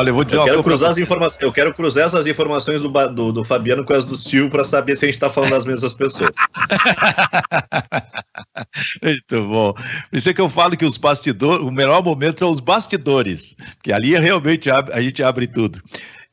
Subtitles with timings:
[0.00, 1.42] Olha, eu vou dizer eu quero cruzar as informações.
[1.42, 4.96] Eu quero cruzar essas informações do, do, do Fabiano com as do Sil para saber
[4.96, 6.30] se a gente está falando das mesmas pessoas.
[9.02, 9.74] Muito bom.
[9.74, 13.54] Por isso é que eu falo que os bastidores, o melhor momento são os bastidores,
[13.82, 15.82] que ali realmente a gente abre tudo.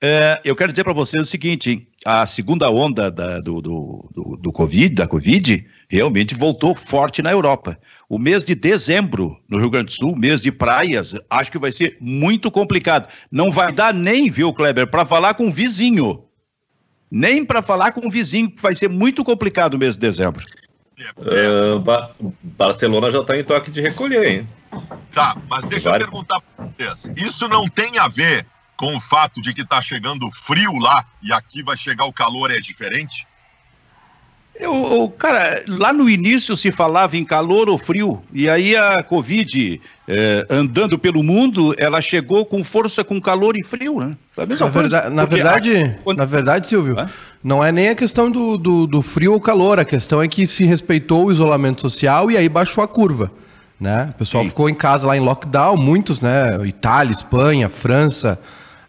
[0.01, 4.37] É, eu quero dizer para vocês o seguinte: a segunda onda da, do, do, do,
[4.37, 7.79] do, Covid, da Covid, realmente voltou forte na Europa.
[8.09, 11.71] O mês de dezembro, no Rio Grande do Sul, mês de praias, acho que vai
[11.71, 13.09] ser muito complicado.
[13.31, 16.23] Não vai dar nem, viu, Kleber, para falar com o vizinho.
[17.09, 20.45] Nem para falar com o vizinho, vai ser muito complicado o mês de dezembro.
[20.97, 24.47] É, ba Barcelona já está em toque de recolher, hein?
[25.13, 27.11] Tá, mas deixa eu perguntar para vocês.
[27.15, 31.31] Isso não tem a ver com o fato de que está chegando frio lá e
[31.31, 33.27] aqui vai chegar o calor é diferente?
[34.59, 39.79] Eu, cara, lá no início se falava em calor ou frio, e aí a Covid,
[40.07, 44.13] eh, andando pelo mundo, ela chegou com força com calor e frio, né?
[44.35, 45.01] a mesma na coisa.
[45.01, 46.13] Verdade, na verdade, a...
[46.13, 46.95] na verdade, Silvio,
[47.43, 50.47] não é nem a questão do, do, do frio ou calor, a questão é que
[50.47, 53.31] se respeitou o isolamento social e aí baixou a curva.
[53.79, 54.07] Né?
[54.09, 54.49] O pessoal Sim.
[54.49, 56.57] ficou em casa lá em lockdown, muitos, né?
[56.65, 58.39] Itália, Espanha, França,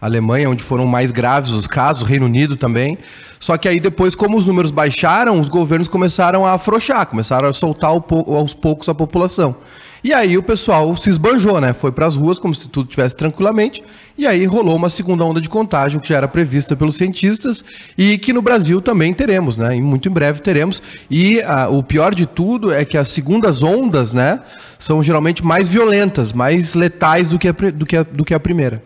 [0.01, 2.97] Alemanha, onde foram mais graves os casos, Reino Unido também.
[3.41, 7.53] Só que aí depois, como os números baixaram, os governos começaram a afrouxar, começaram a
[7.53, 9.57] soltar aos poucos a população.
[10.03, 11.73] E aí o pessoal se esbanjou, né?
[11.73, 13.83] Foi para as ruas como se tudo tivesse tranquilamente.
[14.17, 17.65] E aí rolou uma segunda onda de contágio que já era prevista pelos cientistas
[17.97, 19.77] e que no Brasil também teremos, né?
[19.77, 20.81] E muito em breve teremos.
[21.11, 24.41] E ah, o pior de tudo é que as segundas ondas, né,
[24.79, 28.41] são geralmente mais violentas, mais letais do que a, do que a, do que a
[28.41, 28.83] primeira.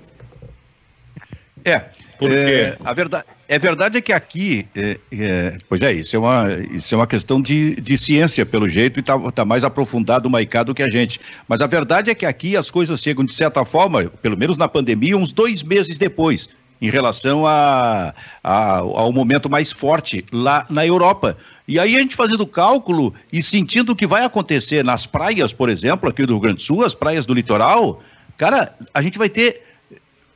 [1.64, 1.84] É,
[2.18, 6.18] porque é, a verdade, é verdade é que aqui, é, é, pois é, isso é
[6.18, 10.28] uma, isso é uma questão de, de ciência, pelo jeito, e está tá mais aprofundado
[10.28, 11.20] o Maicá do que a gente.
[11.48, 14.68] Mas a verdade é que aqui as coisas chegam, de certa forma, pelo menos na
[14.68, 16.48] pandemia, uns dois meses depois,
[16.80, 21.36] em relação a, a, ao momento mais forte lá na Europa.
[21.66, 25.68] E aí a gente fazendo cálculo e sentindo o que vai acontecer nas praias, por
[25.68, 28.02] exemplo, aqui do Rio Grande do Sul, as praias do litoral,
[28.36, 29.71] cara, a gente vai ter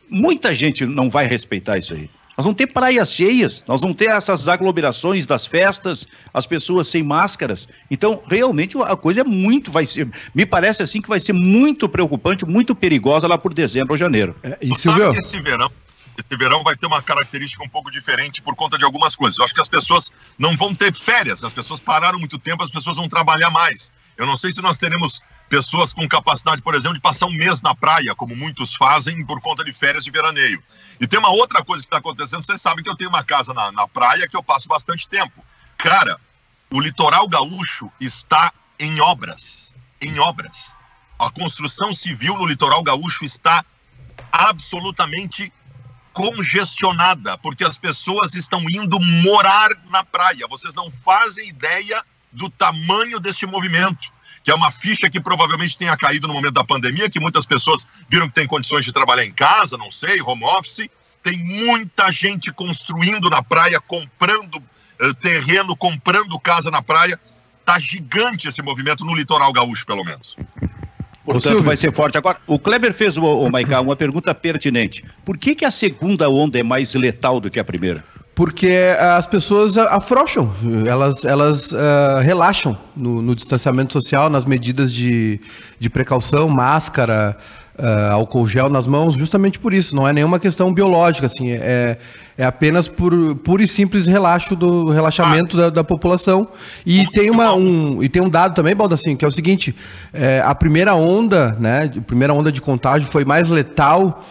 [0.08, 2.10] muita gente não vai respeitar isso aí.
[2.36, 7.02] Nós vamos ter praias cheias, nós vamos ter essas aglomerações das festas, as pessoas sem
[7.02, 7.66] máscaras.
[7.90, 11.88] Então, realmente, a coisa é muito, vai ser, me parece assim que vai ser muito
[11.88, 14.36] preocupante, muito perigosa lá por dezembro ou janeiro.
[14.42, 15.12] É, e Silvio?
[15.12, 15.70] que esse verão,
[16.18, 19.38] esse verão vai ter uma característica um pouco diferente por conta de algumas coisas.
[19.38, 22.70] Eu acho que as pessoas não vão ter férias, as pessoas pararam muito tempo, as
[22.70, 23.90] pessoas vão trabalhar mais.
[24.14, 27.62] Eu não sei se nós teremos pessoas com capacidade, por exemplo, de passar um mês
[27.62, 30.62] na praia, como muitos fazem por conta de férias de veraneio.
[31.00, 33.54] E tem uma outra coisa que está acontecendo, vocês sabem que eu tenho uma casa
[33.54, 35.44] na, na praia que eu passo bastante tempo.
[35.78, 36.20] Cara,
[36.70, 39.72] o litoral gaúcho está em obras.
[40.00, 40.74] Em obras.
[41.18, 43.64] A construção civil no litoral gaúcho está
[44.32, 45.52] absolutamente
[46.12, 50.46] congestionada, porque as pessoas estão indo morar na praia.
[50.48, 52.02] Vocês não fazem ideia
[52.32, 54.15] do tamanho deste movimento
[54.46, 57.84] que é uma ficha que provavelmente tenha caído no momento da pandemia, que muitas pessoas
[58.08, 60.88] viram que tem condições de trabalhar em casa, não sei, home office.
[61.20, 64.62] Tem muita gente construindo na praia, comprando
[65.02, 67.18] uh, terreno, comprando casa na praia.
[67.64, 70.36] Tá gigante esse movimento no litoral gaúcho, pelo menos.
[71.24, 72.16] Portanto, vai ser forte.
[72.16, 75.02] Agora, o Kleber fez, o, o Maiká, uma pergunta pertinente.
[75.24, 78.04] Por que, que a segunda onda é mais letal do que a primeira?
[78.36, 78.70] Porque
[79.00, 80.52] as pessoas afrouxam,
[80.86, 85.40] elas, elas uh, relaxam no, no, distanciamento social, nas medidas de,
[85.80, 87.34] de precaução, máscara,
[87.78, 89.96] uh, álcool gel nas mãos, justamente por isso.
[89.96, 91.96] Não é nenhuma questão biológica, assim, é,
[92.36, 95.62] é apenas por puro e simples relaxo do relaxamento ah.
[95.62, 96.46] da, da, população.
[96.84, 99.74] E tem, uma, um, e tem um dado também, Baldassin, que é o seguinte:
[100.12, 104.22] é, a primeira onda, né, a primeira onda de contágio foi mais letal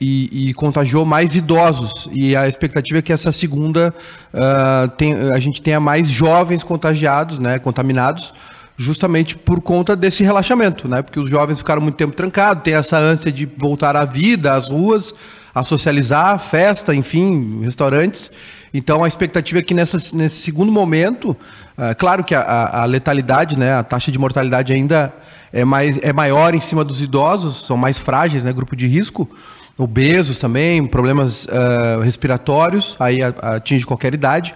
[0.00, 2.08] e, e, contagiou mais idosos.
[2.10, 3.94] E a expectativa é que essa segunda
[4.32, 8.32] uh, tem, a gente tenha mais jovens contagiados, né, contaminados,
[8.78, 11.02] justamente por conta desse relaxamento, né?
[11.02, 14.68] Porque os jovens ficaram muito tempo trancados, tem essa ânsia de voltar à vida, às
[14.68, 15.12] ruas,
[15.54, 18.30] a socializar, festa, enfim, restaurantes.
[18.72, 21.36] Então a expectativa é que nessa, nesse segundo momento,
[21.76, 25.12] uh, claro que a, a, letalidade, né, a taxa de mortalidade ainda
[25.52, 29.28] é, mais, é maior em cima dos idosos, são mais frágeis, né, grupo de risco,
[29.80, 34.54] obesos também, problemas uh, respiratórios, aí atinge qualquer idade.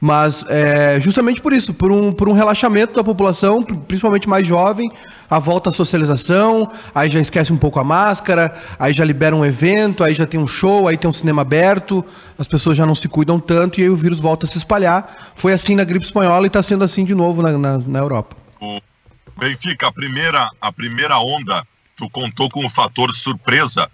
[0.00, 4.90] Mas é, justamente por isso, por um, por um relaxamento da população, principalmente mais jovem,
[5.30, 9.42] a volta à socialização, aí já esquece um pouco a máscara, aí já libera um
[9.42, 12.04] evento, aí já tem um show, aí tem um cinema aberto,
[12.38, 15.32] as pessoas já não se cuidam tanto e aí o vírus volta a se espalhar.
[15.36, 18.36] Foi assim na gripe espanhola e está sendo assim de novo na, na, na Europa.
[19.38, 21.66] Benfica, a primeira, a primeira onda,
[21.96, 23.88] tu contou com o fator surpresa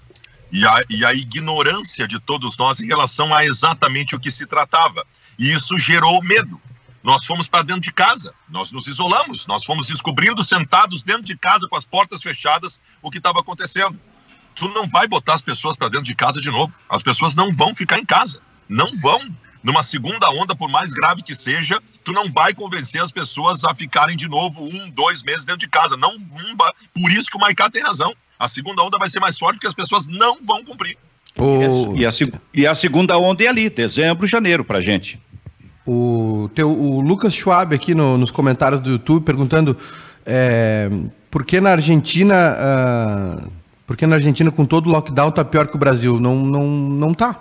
[0.52, 4.46] e a, e a ignorância de todos nós em relação a exatamente o que se
[4.46, 5.06] tratava.
[5.38, 6.60] E isso gerou medo.
[7.02, 11.36] Nós fomos para dentro de casa, nós nos isolamos, nós fomos descobrindo sentados dentro de
[11.36, 13.98] casa com as portas fechadas o que estava acontecendo.
[14.54, 16.76] Tu não vai botar as pessoas para dentro de casa de novo.
[16.88, 18.42] As pessoas não vão ficar em casa.
[18.68, 19.34] Não vão.
[19.62, 23.74] Numa segunda onda, por mais grave que seja, tu não vai convencer as pessoas a
[23.74, 25.96] ficarem de novo um, dois meses dentro de casa.
[25.96, 26.18] Não,
[26.94, 28.14] por isso que o Maicá tem razão.
[28.40, 30.96] A segunda onda vai ser mais forte porque as pessoas não vão cumprir.
[31.38, 31.94] O...
[31.94, 32.10] E, a,
[32.54, 35.20] e a segunda onda é ali, dezembro, janeiro, pra gente.
[35.86, 39.76] O, teu, o Lucas Schwab aqui no, nos comentários do YouTube perguntando
[40.24, 40.90] é,
[41.30, 42.56] por que na Argentina.
[43.46, 43.50] Uh,
[43.86, 46.18] por que na Argentina, com todo o lockdown, tá pior que o Brasil?
[46.18, 47.36] Não, não, não tá.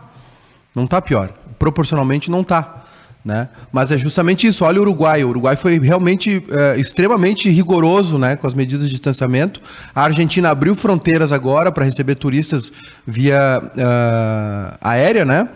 [0.75, 1.31] Não tá pior.
[1.57, 2.85] Proporcionalmente não tá.
[3.23, 3.49] Né?
[3.71, 4.63] Mas é justamente isso.
[4.63, 5.23] Olha o Uruguai.
[5.23, 9.61] O Uruguai foi realmente é, extremamente rigoroso né, com as medidas de distanciamento.
[9.93, 12.71] A Argentina abriu fronteiras agora para receber turistas
[13.05, 15.49] via uh, aérea, né?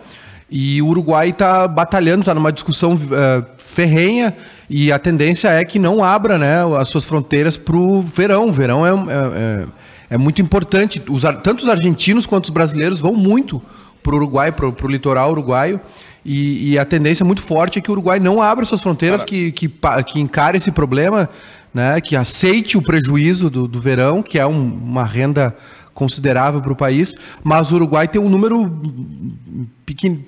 [0.50, 4.36] E o Uruguai está batalhando, está numa discussão uh, ferrenha
[4.68, 8.48] e a tendência é que não abra né, as suas fronteiras para o verão.
[8.48, 9.66] O verão é, é,
[10.10, 11.02] é, muito importante.
[11.08, 13.60] Os, tanto os argentinos quanto os brasileiros vão muito
[14.04, 15.80] para o Uruguai, para o litoral uruguaio.
[16.24, 19.52] E, e, a tendência muito forte é que o Uruguai não abra suas fronteiras, que,
[19.52, 19.70] que,
[20.06, 21.28] que encare esse problema,
[21.72, 25.54] né, que aceite o prejuízo do, do verão, que é um, uma renda
[25.92, 28.70] considerável para o país, mas o Uruguai tem um número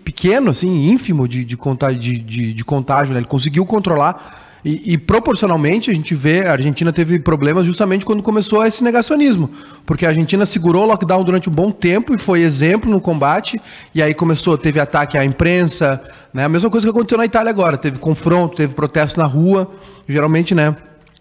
[0.05, 3.21] pequeno, assim, ínfimo de, de, contágio, de, de, de contágio né?
[3.21, 8.21] ele conseguiu controlar e, e, proporcionalmente a gente vê, a Argentina teve problemas justamente quando
[8.21, 9.49] começou esse negacionismo,
[9.87, 13.61] porque a Argentina segurou o lockdown durante um bom tempo e foi exemplo no combate,
[13.95, 16.03] e aí começou, teve ataque à imprensa,
[16.35, 16.45] né?
[16.45, 19.71] A mesma coisa que aconteceu na Itália agora, teve confronto, teve protesto na rua,
[20.09, 20.75] geralmente, né,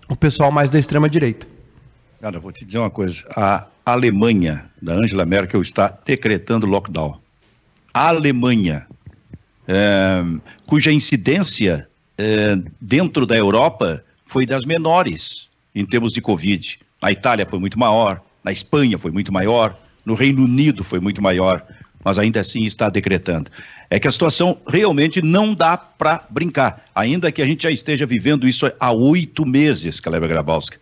[0.10, 1.46] o pessoal mais da extrema direita.
[2.20, 7.20] Cara, vou te dizer uma coisa, a Alemanha, da Angela Merkel, está decretando lockdown.
[7.94, 8.88] A Alemanha,
[9.68, 10.24] é,
[10.66, 11.88] cuja incidência
[12.18, 16.80] é, dentro da Europa foi das menores em termos de Covid.
[17.02, 21.22] Na Itália foi muito maior, na Espanha foi muito maior, no Reino Unido foi muito
[21.22, 21.66] maior,
[22.04, 23.50] mas ainda assim está decretando.
[23.90, 28.06] É que a situação realmente não dá para brincar, ainda que a gente já esteja
[28.06, 30.78] vivendo isso há oito meses, Caleb Grabowska.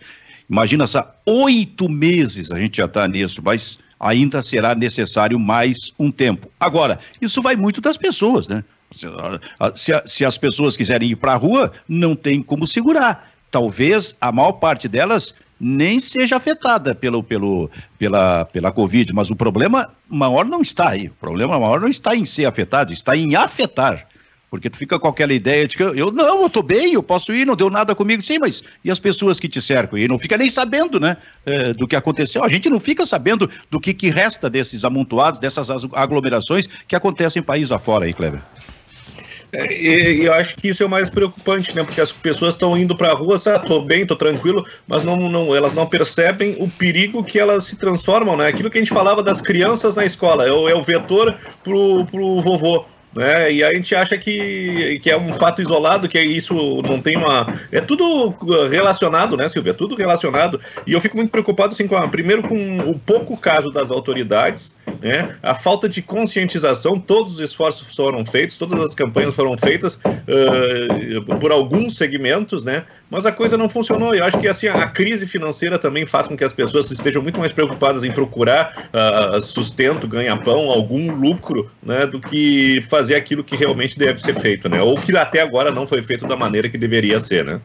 [0.50, 6.12] Imagina só, oito meses a gente já está nisso, mas ainda será necessário mais um
[6.12, 6.52] tempo.
[6.60, 8.64] Agora, isso vai muito das pessoas, né?
[9.75, 13.31] Se, se as pessoas quiserem ir para a rua, não tem como segurar.
[13.50, 19.36] Talvez a maior parte delas nem seja afetada pelo, pelo, pela, pela Covid, mas o
[19.36, 21.07] problema maior não está aí.
[21.07, 24.07] O problema maior não está em ser afetado, está em afetar.
[24.54, 27.34] Porque tu fica com aquela ideia de que eu, não, eu estou bem, eu posso
[27.34, 28.22] ir, não deu nada comigo.
[28.22, 29.98] Sim, mas e as pessoas que te cercam?
[29.98, 32.44] E não fica nem sabendo, né, é, do que aconteceu.
[32.44, 37.39] A gente não fica sabendo do que, que resta desses amontoados, dessas aglomerações que acontecem
[37.39, 38.44] em país afora aí, Kleber.
[39.54, 41.84] É, e, eu acho que isso é o mais preocupante, né?
[41.84, 45.30] Porque as pessoas estão indo para a rua, sabe, tô bem, tô tranquilo, mas não,
[45.30, 48.48] não, elas não percebem o perigo que elas se transformam, né?
[48.48, 52.04] Aquilo que a gente falava das crianças na escola, é o, é o vetor pro,
[52.06, 52.86] pro vovô.
[53.15, 53.51] Né?
[53.53, 57.53] E a gente acha que, que é um fato isolado, que isso não tem uma.
[57.72, 58.36] É tudo
[58.70, 59.72] relacionado, né, Silvia?
[59.72, 60.60] É tudo relacionado.
[60.86, 64.75] E eu fico muito preocupado, assim, com a, primeiro com o pouco caso das autoridades,
[65.01, 65.36] né?
[65.43, 71.38] A falta de conscientização, todos os esforços foram feitos, todas as campanhas foram feitas uh,
[71.39, 72.84] por alguns segmentos, né?
[73.13, 74.15] Mas a coisa não funcionou.
[74.15, 77.39] Eu acho que assim a crise financeira também faz com que as pessoas estejam muito
[77.39, 83.55] mais preocupadas em procurar uh, sustento, ganha-pão, algum lucro, né, do que fazer aquilo que
[83.55, 84.82] realmente deve ser feito, né?
[84.82, 87.62] Ou que até agora não foi feito da maneira que deveria ser, né?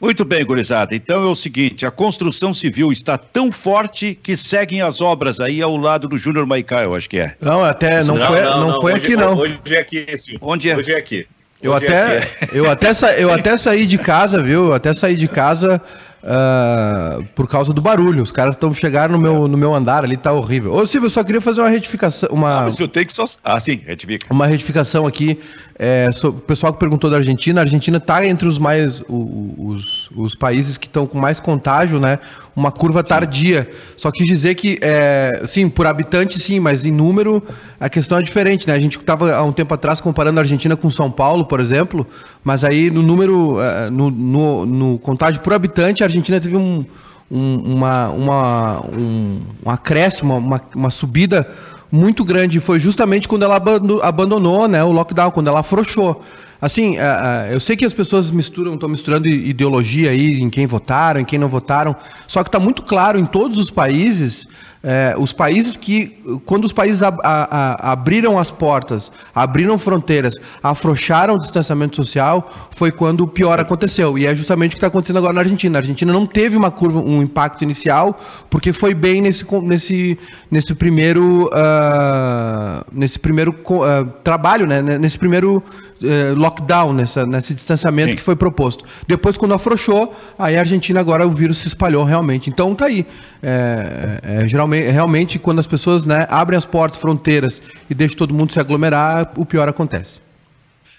[0.00, 0.96] Muito bem, gurizada.
[0.96, 5.62] Então é o seguinte: a construção civil está tão forte que seguem as obras aí
[5.62, 7.36] ao lado do Júnior Maicá, eu acho que é.
[7.40, 9.38] Não, até não, não foi, não, não, não foi hoje, aqui, não.
[9.38, 10.40] Hoje é aqui, Silvio.
[10.42, 10.76] Onde é?
[10.76, 11.24] Hoje é aqui.
[11.60, 14.66] Eu até, eu, até sa, eu até saí de casa, viu?
[14.66, 15.80] Eu até saí de casa
[16.22, 18.22] uh, por causa do barulho.
[18.22, 20.72] Os caras estão chegando no meu, no meu andar ali, tá horrível.
[20.72, 22.28] Ô, Silvio, eu só queria fazer uma retificação.
[22.32, 23.24] Uma, ah, mas eu tenho que só.
[23.44, 24.26] Ah, sim, retifica.
[24.30, 25.38] Uma retificação aqui.
[25.80, 30.34] É, o pessoal que perguntou da Argentina, a Argentina está entre os mais os, os
[30.34, 32.18] países que estão com mais contágio, né?
[32.56, 33.08] Uma curva sim.
[33.08, 33.68] tardia.
[33.96, 37.40] Só quis dizer que, é, sim, por habitante, sim, mas em número
[37.78, 38.74] a questão é diferente, né?
[38.74, 42.04] A gente estava há um tempo atrás comparando a Argentina com São Paulo, por exemplo,
[42.42, 46.84] mas aí no número, é, no, no, no contágio por habitante, a Argentina teve um,
[47.30, 51.48] um, uma, uma, um, acréscimo, uma, uma subida
[51.92, 52.60] muito grande.
[52.60, 53.62] Foi justamente quando ela
[54.02, 56.22] abandonou né, o lockdown, quando ela afrouxou.
[56.60, 60.66] Assim, é, é, eu sei que as pessoas misturam, estão misturando ideologia aí em quem
[60.66, 61.94] votaram, em quem não votaram,
[62.26, 64.48] só que está muito claro em todos os países
[64.82, 70.34] é, os países que, quando os países a, a, a, abriram as portas, abriram fronteiras,
[70.62, 74.16] afrouxaram o distanciamento social, foi quando o pior aconteceu.
[74.16, 75.78] E é justamente o que está acontecendo agora na Argentina.
[75.78, 78.18] A Argentina não teve uma curva, um impacto inicial,
[78.48, 80.18] porque foi bem nesse, nesse,
[80.50, 84.80] nesse primeiro, uh, nesse primeiro uh, trabalho, né?
[84.80, 85.62] nesse primeiro
[86.02, 88.16] uh, lockdown, nessa, nesse distanciamento Sim.
[88.16, 88.84] que foi proposto.
[89.06, 92.48] Depois, quando afrouxou, aí a Argentina agora o vírus se espalhou realmente.
[92.48, 93.06] Então tá aí.
[93.42, 98.34] É, é, geralmente, realmente, quando as pessoas né, abrem as portas, fronteiras e deixam todo
[98.34, 100.20] mundo se aglomerar, o pior acontece.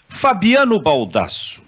[0.07, 1.61] Fabiano Baldasso.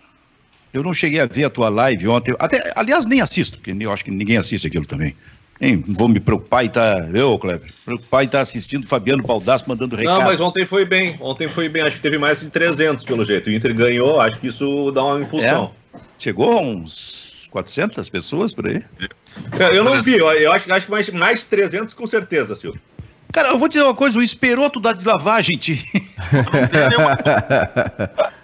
[0.74, 2.36] Eu não cheguei a ver a tua live ontem.
[2.39, 5.15] Até, aliás, nem assisto, porque eu acho que ninguém assiste aquilo também.
[5.60, 7.08] Nem vou me preocupar e tá.
[7.13, 10.20] Eu, Kleber, preocupar e tá assistindo Fabiano Baldasso mandando recado.
[10.20, 11.17] Não, mas ontem foi bem.
[11.20, 11.84] Ontem foi bem.
[11.84, 13.48] Acho que teve mais de 300 pelo jeito.
[13.48, 15.72] O Inter ganhou, acho que isso dá uma impulsão.
[15.93, 16.00] É.
[16.17, 18.84] Chegou a uns 400 pessoas por aí?
[19.74, 22.81] Eu não vi, eu acho, acho que mais, mais 300 com certeza, Silvio.
[23.31, 25.86] Cara, eu vou dizer uma coisa, o esperoto da de lavagem, gente.
[26.34, 27.17] Não tem nenhuma...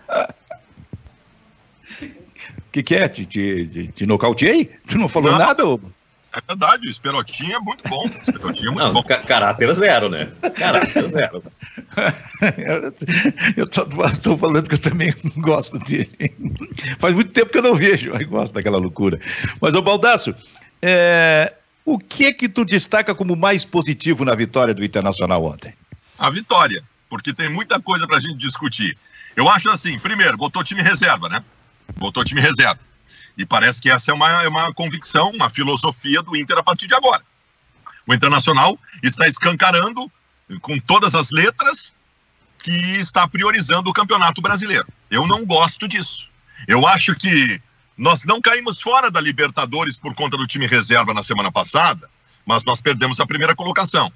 [2.58, 3.08] O que, que é?
[3.08, 4.70] Te, te, te, te nocauteei?
[4.88, 5.40] Tu não falou não.
[5.40, 5.80] nada, ô?
[6.38, 8.04] É verdade, o Esperotinho é muito bom.
[8.04, 9.04] O Esperotinho é muito não, bom.
[9.04, 10.32] Caráter zero, né?
[10.56, 11.44] Caráter zero.
[13.58, 16.36] eu tô, falando que eu também gosto dele.
[17.00, 19.20] Faz muito tempo que eu não vejo, mas gosto daquela loucura.
[19.60, 20.36] Mas, ô Baldaço,
[20.80, 25.74] é, o que é que tu destaca como mais positivo na vitória do Internacional ontem?
[26.20, 28.96] A vitória, porque tem muita coisa pra gente discutir.
[29.36, 31.44] Eu acho assim, primeiro, botou time reserva, né?
[31.96, 32.80] Botou time reserva.
[33.38, 36.88] E parece que essa é uma, é uma convicção, uma filosofia do Inter a partir
[36.88, 37.24] de agora.
[38.06, 40.12] O Internacional está escancarando
[40.62, 41.94] com todas as letras
[42.58, 44.88] que está priorizando o Campeonato Brasileiro.
[45.12, 46.30] Eu não gosto disso.
[46.68, 47.62] Eu acho que
[47.98, 52.10] nós não caímos fora da Libertadores por conta do time reserva na semana passada,
[52.46, 54.12] mas nós perdemos a primeira colocação.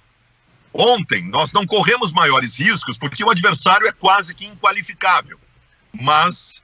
[0.73, 5.39] Ontem nós não corremos maiores riscos porque o adversário é quase que inqualificável.
[5.93, 6.60] Mas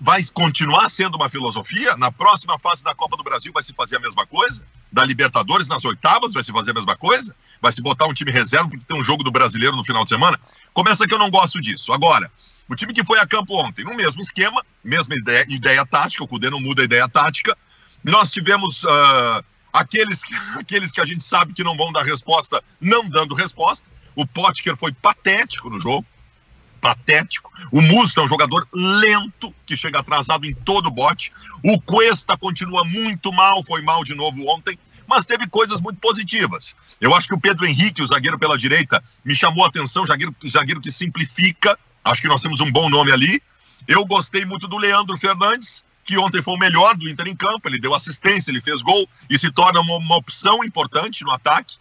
[0.00, 1.96] vai continuar sendo uma filosofia.
[1.96, 4.64] Na próxima fase da Copa do Brasil vai se fazer a mesma coisa.
[4.90, 7.34] Da Libertadores, nas oitavas, vai se fazer a mesma coisa.
[7.60, 10.10] Vai se botar um time reserva porque tem um jogo do brasileiro no final de
[10.10, 10.38] semana.
[10.72, 11.92] Começa que eu não gosto disso.
[11.92, 12.30] Agora,
[12.68, 16.28] o time que foi a campo ontem, no mesmo esquema, mesma ideia, ideia tática, o
[16.28, 17.56] Cudê não muda a ideia tática.
[18.02, 20.22] Nós tivemos uh, aqueles,
[20.58, 23.88] aqueles que a gente sabe que não vão dar resposta, não dando resposta.
[24.14, 26.06] O Potker foi patético no jogo
[26.86, 27.50] patético.
[27.72, 31.32] O Musto é um jogador lento, que chega atrasado em todo bote.
[31.64, 36.76] O Cuesta continua muito mal, foi mal de novo ontem, mas teve coisas muito positivas.
[37.00, 40.32] Eu acho que o Pedro Henrique, o zagueiro pela direita, me chamou a atenção, zagueiro,
[40.46, 41.76] zagueiro que simplifica.
[42.04, 43.42] Acho que nós temos um bom nome ali.
[43.88, 47.68] Eu gostei muito do Leandro Fernandes, que ontem foi o melhor do Inter em campo.
[47.68, 51.78] Ele deu assistência, ele fez gol e se torna uma, uma opção importante no ataque.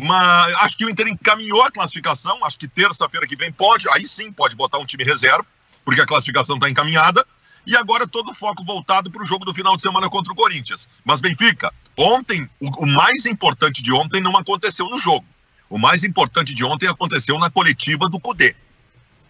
[0.00, 2.44] Mas acho que o Inter encaminhou a classificação.
[2.44, 5.44] Acho que terça-feira que vem pode, aí sim pode botar um time reserva,
[5.84, 7.26] porque a classificação está encaminhada.
[7.66, 10.36] E agora todo o foco voltado para o jogo do final de semana contra o
[10.36, 10.88] Corinthians.
[11.04, 15.26] Mas Benfica, ontem, o, o mais importante de ontem não aconteceu no jogo.
[15.68, 18.54] O mais importante de ontem aconteceu na coletiva do Cudê.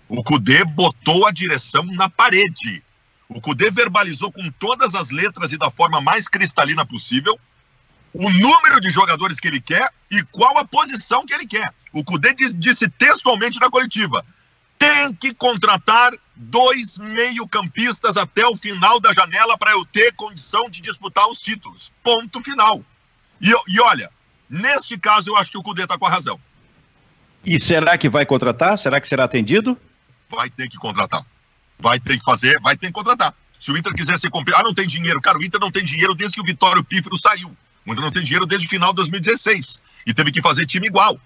[0.07, 2.83] O Cudê botou a direção na parede.
[3.27, 7.41] O Cudê verbalizou com todas as letras e da forma mais cristalina possível
[8.19, 11.73] o número de jogadores que ele quer e qual a posição que ele quer.
[11.93, 14.27] O Cudê disse textualmente na coletiva:
[14.77, 20.81] tem que contratar dois meio-campistas até o final da janela para eu ter condição de
[20.81, 21.93] disputar os títulos.
[22.03, 22.85] Ponto final.
[23.41, 24.11] E, e olha,
[24.51, 26.41] neste caso eu acho que o Cudê está com a razão.
[27.47, 28.77] E será que vai contratar?
[28.77, 29.79] Será que será atendido?
[30.29, 31.25] Vai ter que contratar.
[31.79, 33.33] Vai ter que fazer, vai ter que contratar.
[33.61, 35.21] Se o Inter quiser ser comprar, ah, não tem dinheiro.
[35.21, 37.57] Cara, o Inter não tem dinheiro desde que o Vitório Pífero saiu.
[37.87, 41.21] Inter não tem dinheiro desde o final de 2016 e teve que fazer time igual.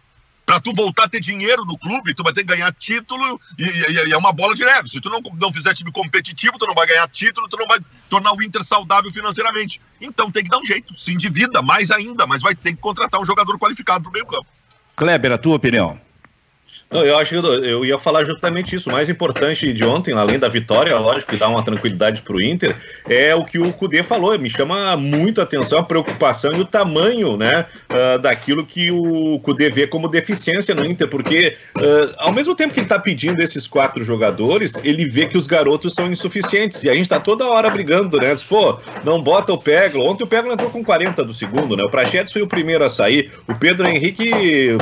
[0.44, 3.62] Para tu voltar a ter dinheiro no clube, tu vai ter que ganhar título e,
[3.62, 4.88] e, e, é uma bola de neve.
[4.88, 7.78] Se tu não, não fizer time competitivo, tu não vai ganhar título, tu não vai
[8.08, 9.80] tornar o Inter saudável financeiramente.
[10.00, 13.20] Então tem que dar um jeito, se endivida mais ainda, mas vai ter que contratar
[13.20, 14.46] um jogador qualificado pro meio campo.
[14.96, 16.00] Kleber, a tua opinião?
[16.92, 18.90] Não, eu acho que eu ia falar justamente isso.
[18.90, 22.40] O mais importante de ontem, além da vitória, lógico, que dá uma tranquilidade para o
[22.40, 22.76] Inter,
[23.08, 24.38] é o que o Cudê falou.
[24.38, 29.40] Me chama muito a atenção a preocupação e o tamanho né, uh, daquilo que o
[29.40, 33.40] Cudê vê como deficiência no Inter, porque uh, ao mesmo tempo que ele está pedindo
[33.40, 36.84] esses quatro jogadores, ele vê que os garotos são insuficientes.
[36.84, 38.36] E a gente está toda hora brigando, né?
[38.46, 40.04] Pô, não bota o Peglo.
[40.04, 41.84] Ontem o Peglo entrou com 40 do segundo, né?
[41.84, 43.32] O Prachetes foi o primeiro a sair.
[43.48, 44.30] O Pedro Henrique,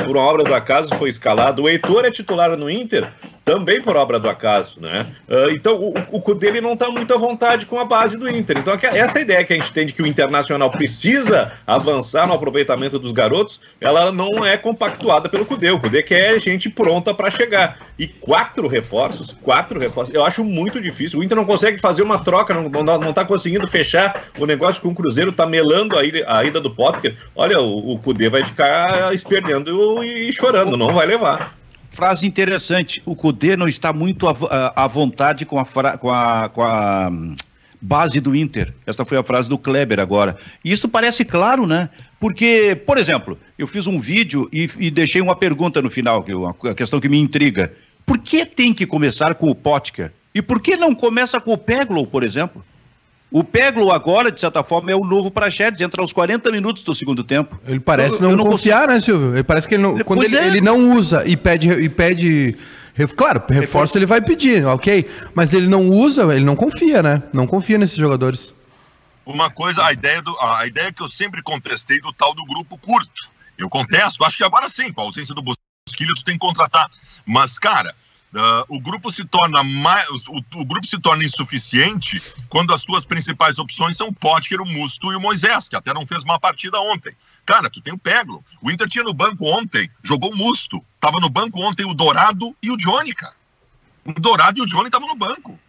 [0.05, 1.63] por uma obra do acaso, foi escalado.
[1.63, 3.11] O Heitor é titular no Inter
[3.43, 5.07] também por obra do acaso, né?
[5.27, 8.59] Uh, então o, Cudê ele não está muito à vontade com a base do Inter.
[8.59, 12.99] Então essa ideia que a gente tem de que o Internacional precisa avançar no aproveitamento
[12.99, 15.71] dos garotos, ela não é compactuada pelo Cudê.
[15.71, 17.79] O Cudê quer gente pronta para chegar.
[17.97, 21.19] E quatro reforços, quatro reforços, eu acho muito difícil.
[21.19, 24.81] O Inter não consegue fazer uma troca, não, não, não tá conseguindo fechar o negócio
[24.81, 27.15] com o Cruzeiro, tá melando a ida, a ida do Potker.
[27.35, 31.60] Olha, o, o Cudê vai ficar esperneando e chorando, não vai levar
[31.91, 33.01] frase interessante.
[33.05, 37.35] O Cudê não está muito à, vontade com a, com a, com a hum,
[37.79, 38.73] base do Inter.
[38.85, 40.37] Essa foi a frase do Kleber agora.
[40.63, 41.89] E isso parece claro, né?
[42.19, 46.33] Porque, por exemplo, eu fiz um vídeo e, e deixei uma pergunta no final, que
[46.33, 47.73] uma, questão que me intriga.
[48.05, 50.11] Por que tem que começar com o Potker?
[50.33, 52.63] E por que não começa com o Peglow, por exemplo?
[53.31, 56.93] O Peglo agora, de certa forma, é o novo Praxedes, entra aos 40 minutos do
[56.93, 57.57] segundo tempo.
[57.65, 58.93] Ele parece eu, não, eu não confiar, consigo...
[58.93, 59.33] né, Silvio?
[59.35, 60.47] Ele parece que ele não, quando ele, é.
[60.47, 62.57] ele, não usa e pede, e pede
[63.15, 65.09] Claro, reforço ele vai pedir, ok?
[65.33, 67.23] Mas ele não usa, ele não confia, né?
[67.33, 68.53] Não confia nesses jogadores.
[69.25, 72.77] Uma coisa, a ideia, do, a ideia que eu sempre contestei do tal do grupo
[72.77, 73.29] curto.
[73.57, 76.89] Eu contesto, acho que agora sim, com a ausência do Bosquilho, tu tem que contratar.
[77.25, 77.95] Mas, cara,
[78.33, 83.03] Uh, o grupo se torna mais, o, o, grupo se torna insuficiente quando as tuas
[83.03, 86.39] principais opções são o Potker, o Musto e o Moisés, que até não fez uma
[86.39, 87.13] partida ontem.
[87.45, 88.41] Cara, tu tem o Peglo.
[88.61, 90.81] O Inter tinha no banco ontem, jogou o Musto.
[90.97, 93.35] Tava no banco ontem o Dourado e o Johnny, cara.
[94.05, 95.59] O Dourado e o Johnny estavam no banco.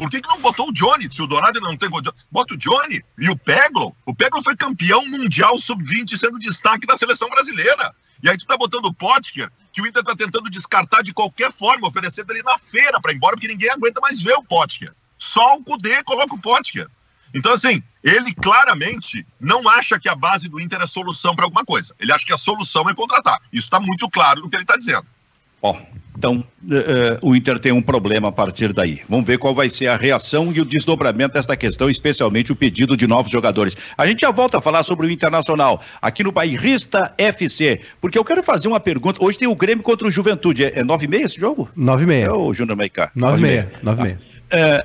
[0.00, 1.12] Por que, que não botou o Johnny?
[1.12, 1.90] Se o Dourado não tem.
[2.30, 3.94] Bota o Johnny e o Peglo.
[4.06, 7.94] O Peglo foi campeão mundial sub-20, sendo destaque da seleção brasileira.
[8.22, 11.52] E aí tu tá botando o Potker, que o Inter tá tentando descartar de qualquer
[11.52, 14.90] forma, oferecendo ele na feira para ir embora, porque ninguém aguenta mais ver o Potker.
[15.18, 16.88] Só o Cudê coloca o Potker.
[17.34, 21.62] Então, assim, ele claramente não acha que a base do Inter é solução para alguma
[21.62, 21.94] coisa.
[22.00, 23.36] Ele acha que a solução é contratar.
[23.52, 25.06] Isso está muito claro no que ele está dizendo.
[25.62, 25.76] Ó,
[26.16, 29.00] então uh, o Inter tem um problema a partir daí.
[29.08, 32.96] Vamos ver qual vai ser a reação e o desdobramento desta questão, especialmente o pedido
[32.96, 33.76] de novos jogadores.
[33.96, 38.24] A gente já volta a falar sobre o Internacional aqui no Bairrista FC, porque eu
[38.24, 39.22] quero fazer uma pergunta.
[39.22, 40.64] Hoje tem o Grêmio contra o Juventude.
[40.64, 41.68] É, é nove e meia esse jogo?
[41.76, 42.26] Nove e meia.
[42.26, 43.10] É o Júnior Maicá.
[43.14, 43.72] Nove e meia.
[43.82, 44.20] Nove e meia.
[44.50, 44.82] Ah,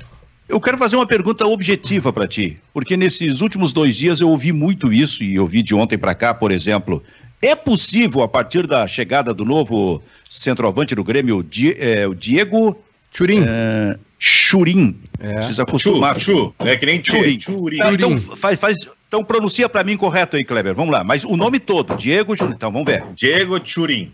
[0.48, 4.52] eu quero fazer uma pergunta objetiva para ti, porque nesses últimos dois dias eu ouvi
[4.52, 7.02] muito isso e ouvi de ontem para cá, por exemplo,
[7.48, 11.46] é possível, a partir da chegada do novo centroavante do Grêmio,
[11.78, 12.76] é, o Diego
[13.12, 13.44] Churim.
[13.46, 15.00] É, Churim.
[15.18, 15.34] É.
[15.34, 16.18] Precisa acostumar.
[16.18, 16.54] Chu, chu.
[16.60, 17.40] É que nem Churim.
[17.40, 17.78] Churim.
[17.78, 20.74] Tá, então, faz, faz, então pronuncia para mim correto aí, Kleber.
[20.74, 21.04] Vamos lá.
[21.04, 22.52] Mas o nome todo, Diego Churim.
[22.52, 23.04] Então vamos ver.
[23.14, 24.12] Diego Churim.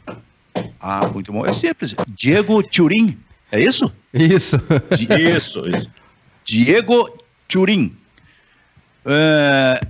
[0.81, 1.47] Ah, muito bom.
[1.47, 1.95] É simples.
[2.09, 3.19] Diego Churim.
[3.51, 3.93] É isso?
[4.13, 4.59] Isso.
[4.97, 5.91] Di isso, isso.
[6.45, 7.19] Diego
[7.49, 7.97] Churim.
[9.05, 9.81] É,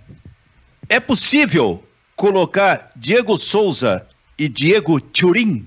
[0.89, 1.83] é possível
[2.17, 4.07] colocar Diego Souza
[4.39, 5.67] e Diego Turim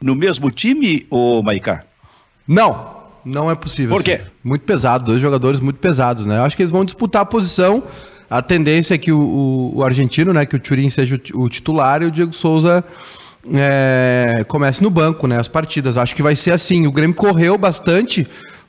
[0.00, 1.84] no mesmo time, ou Maicá?
[2.46, 3.96] Não, não é possível.
[3.96, 4.12] Por quê?
[4.12, 4.24] Assim.
[4.42, 6.38] Muito pesado, dois jogadores muito pesados, né?
[6.38, 7.82] Eu acho que eles vão disputar a posição.
[8.28, 11.48] A tendência é que o, o, o argentino, né, que o Turim seja o, o,
[11.48, 12.84] titular e o Diego Souza
[13.52, 15.96] é, comece no banco, né, as partidas.
[15.96, 16.86] Acho que vai ser assim.
[16.86, 18.26] O Grêmio correu bastante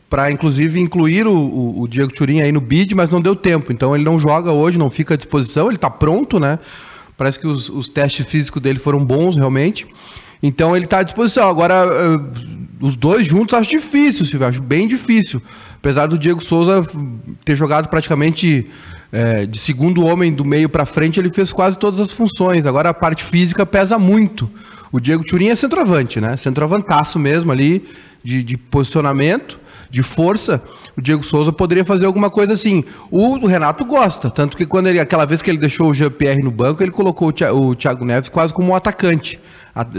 [0.10, 3.72] para inclusive incluir o, Diego Turim aí no bid, mas não deu tempo.
[3.72, 5.68] Então ele não joga hoje, não fica à disposição.
[5.68, 6.60] Ele está pronto, né?
[7.18, 9.88] Parece que os, os testes físicos dele foram bons, realmente.
[10.42, 11.50] Então ele está à disposição.
[11.50, 15.42] Agora, uh, os dois juntos acho difícil, Silvio, acho bem difícil.
[15.78, 16.86] Apesar do Diego Souza
[17.44, 18.68] ter jogado praticamente
[19.12, 22.66] é, de segundo homem do meio para frente, ele fez quase todas as funções.
[22.66, 24.50] Agora a parte física pesa muito.
[24.92, 26.36] O Diego Turin é centroavante, né?
[26.38, 27.86] Centroavantaço mesmo ali,
[28.24, 29.60] de, de posicionamento
[29.96, 30.62] de força,
[30.98, 32.84] o Diego Souza poderia fazer alguma coisa assim.
[33.10, 36.52] O Renato gosta, tanto que quando ele, aquela vez que ele deixou o Jean-Pierre no
[36.52, 39.40] banco, ele colocou o Thiago Neves quase como um atacante,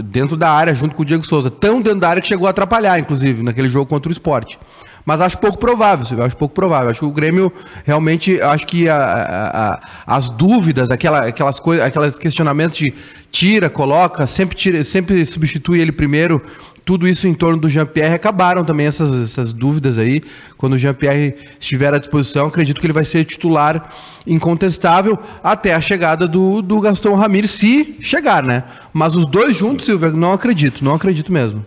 [0.05, 1.49] dentro da área, junto com o Diego Souza.
[1.49, 4.59] Tão dentro da área que chegou a atrapalhar, inclusive, naquele jogo contra o esporte
[5.03, 6.89] mas acho pouco provável, eu acho pouco provável.
[6.89, 7.49] Acho que o Grêmio
[7.85, 12.93] realmente, acho que a, a, a, as dúvidas, aquela, aquelas coisas, aqueles questionamentos de
[13.31, 16.41] tira, coloca, sempre tira, sempre substitui ele primeiro,
[16.87, 20.23] tudo isso em torno do Jean-Pierre acabaram também essas, essas dúvidas aí.
[20.57, 23.93] Quando o Jean-Pierre estiver à disposição, acredito que ele vai ser titular
[24.25, 28.63] incontestável até a chegada do, do Gaston Ramírez, se chegar, né?
[28.93, 31.65] Mas os dois juntos, Silvio, não acredito, não acredito mesmo.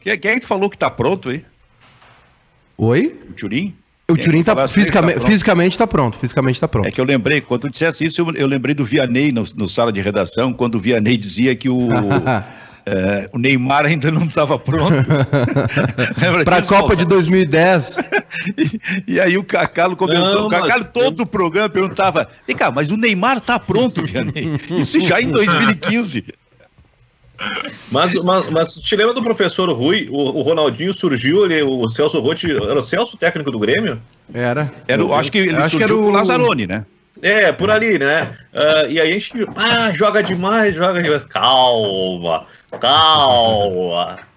[0.00, 1.44] Quem, quem é que falou que tá pronto aí?
[2.76, 3.16] Oi?
[3.30, 3.72] O Turim?
[4.10, 6.88] O Turim tá, fisicamente, tá fisicamente está pronto, fisicamente está pronto.
[6.88, 9.68] É que eu lembrei, quando tu dissesse isso, eu, eu lembrei do Vianney no, no,
[9.68, 11.90] sala de redação, quando o Vianney dizia que o,
[12.90, 14.94] É, o Neymar ainda não estava pronto.
[16.44, 17.98] Para a Copa de 2010.
[19.06, 20.40] e, e, aí o Cacalo começou.
[20.40, 20.92] Não, o Cacalo mas...
[20.92, 24.58] todo o programa perguntava: vem cá, mas o Neymar está pronto, Vianney?
[24.80, 26.32] Isso já em 2015.
[27.92, 30.08] Mas, mas, mas te lembra do professor Rui?
[30.10, 34.00] O, o Ronaldinho surgiu, ele, o Celso Rotti, era o Celso técnico do Grêmio?
[34.32, 34.72] Era.
[34.88, 36.86] era acho que ele acho que era o Lazzaroni, né?
[37.22, 38.36] É, por ali, né?
[38.52, 41.24] Uh, e aí a gente, ah, joga demais, joga demais.
[41.24, 42.46] Calma,
[42.80, 44.27] calma.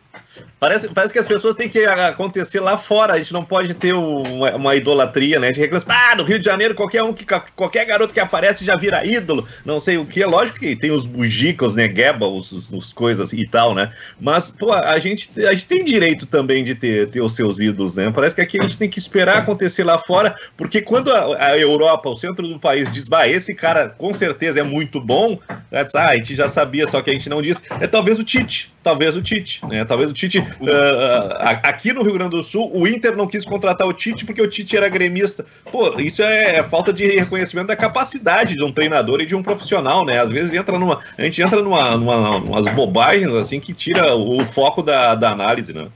[0.60, 3.14] Parece, parece que as pessoas têm que acontecer lá fora.
[3.14, 5.48] A gente não pode ter uma, uma idolatria, né?
[5.48, 8.64] A gente reclama, ah, no Rio de Janeiro, qualquer um que qualquer garoto que aparece
[8.64, 9.48] já vira ídolo.
[9.66, 10.22] Não sei o que.
[10.22, 11.92] É lógico que tem os bugicas, né?
[11.94, 13.92] Geba, os, os, os, coisas e tal, né?
[14.20, 17.96] Mas, pô, a gente, a gente tem direito também de ter, ter os seus ídolos,
[17.96, 18.12] né?
[18.14, 21.58] Parece que aqui a gente tem que esperar acontecer lá fora, porque quando a, a
[21.58, 25.40] Europa, o centro do país, diz, bah, esse cara com certeza é muito bom,
[25.72, 25.84] né?
[25.96, 27.64] ah, a gente já sabia, só que a gente não diz.
[27.80, 29.84] É talvez o Tite, talvez o Tite, né?
[29.86, 33.88] Talvez o Tite Uh, aqui no Rio Grande do Sul, o Inter não quis contratar
[33.88, 35.46] o Tite porque o Tite era gremista.
[35.72, 39.44] Pô, isso é, é falta de reconhecimento da capacidade de um treinador e de um
[39.44, 40.20] profissional, né?
[40.20, 41.00] Às vezes entra numa.
[41.18, 45.32] A gente entra numa, numa umas bobagens assim que tira o, o foco da, da
[45.32, 45.88] análise, né?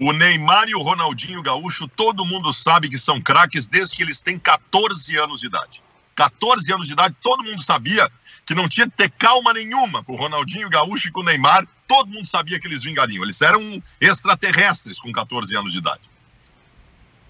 [0.00, 4.20] O Neymar e o Ronaldinho Gaúcho, todo mundo sabe que são craques desde que eles
[4.20, 5.82] têm 14 anos de idade.
[6.18, 8.10] 14 anos de idade, todo mundo sabia
[8.44, 11.64] que não tinha que ter calma nenhuma com o Ronaldinho Gaúcho e com o Neymar.
[11.86, 13.22] Todo mundo sabia que eles vingariam.
[13.22, 16.00] Eles eram extraterrestres com 14 anos de idade.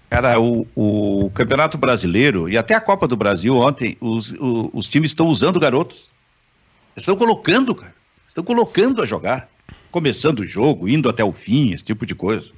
[0.09, 4.87] Cara, o, o Campeonato Brasileiro e até a Copa do Brasil ontem, os, os, os
[4.87, 6.09] times estão usando garotos.
[6.97, 7.93] Estão colocando, cara.
[8.27, 9.47] Estão colocando a jogar.
[9.91, 12.51] Começando o jogo, indo até o fim, esse tipo de coisa.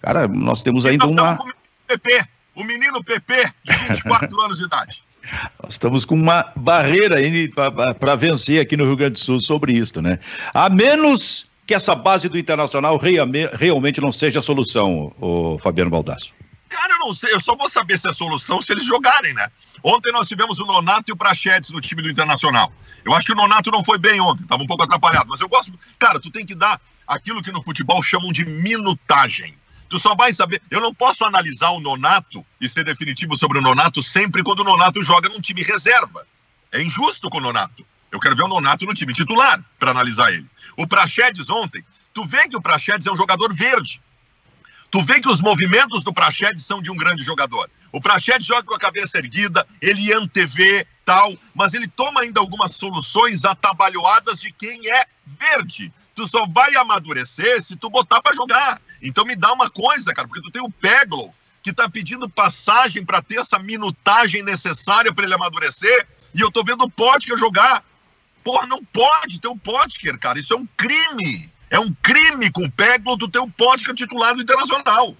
[0.00, 1.34] Cara, nós temos ainda nós uma.
[1.34, 1.54] O
[1.86, 5.03] PP, o menino PP, de 24 anos de idade.
[5.62, 7.16] Nós estamos com uma barreira
[7.98, 10.18] para vencer aqui no Rio Grande do Sul sobre isso, né?
[10.52, 16.32] A menos que essa base do Internacional realmente não seja a solução, o Fabiano Baldasso.
[16.68, 19.48] Cara, eu não sei, eu só vou saber se é solução se eles jogarem, né?
[19.82, 22.72] Ontem nós tivemos o Nonato e o Prachetes no time do Internacional.
[23.04, 25.48] Eu acho que o Nonato não foi bem ontem, estava um pouco atrapalhado, mas eu
[25.48, 25.72] gosto.
[25.98, 29.54] Cara, tu tem que dar aquilo que no futebol chamam de minutagem.
[29.94, 30.60] Tu só vai saber.
[30.72, 34.64] Eu não posso analisar o Nonato e ser definitivo sobre o Nonato sempre quando o
[34.64, 36.26] Nonato joga num time reserva.
[36.72, 37.86] É injusto com o Nonato.
[38.10, 40.46] Eu quero ver o Nonato no time titular para analisar ele.
[40.76, 44.02] O Praxedes ontem, tu vê que o Praxedes é um jogador verde.
[44.90, 47.70] Tu vê que os movimentos do Praxedes são de um grande jogador.
[47.92, 52.74] O Praxedes joga com a cabeça erguida, ele antevê, tal, mas ele toma ainda algumas
[52.74, 55.92] soluções atabalhoadas de quem é verde.
[56.16, 58.80] Tu só vai amadurecer se tu botar para jogar.
[59.04, 63.04] Então me dá uma coisa, cara, porque tu tem o Peglo, que tá pedindo passagem
[63.04, 67.84] para ter essa minutagem necessária para ele amadurecer, e eu tô vendo o Potker jogar.
[68.42, 70.38] Porra, não pode ter o Potker, cara.
[70.38, 71.50] Isso é um crime.
[71.70, 75.16] É um crime com o Peglo tu ter o Potker titular no Internacional.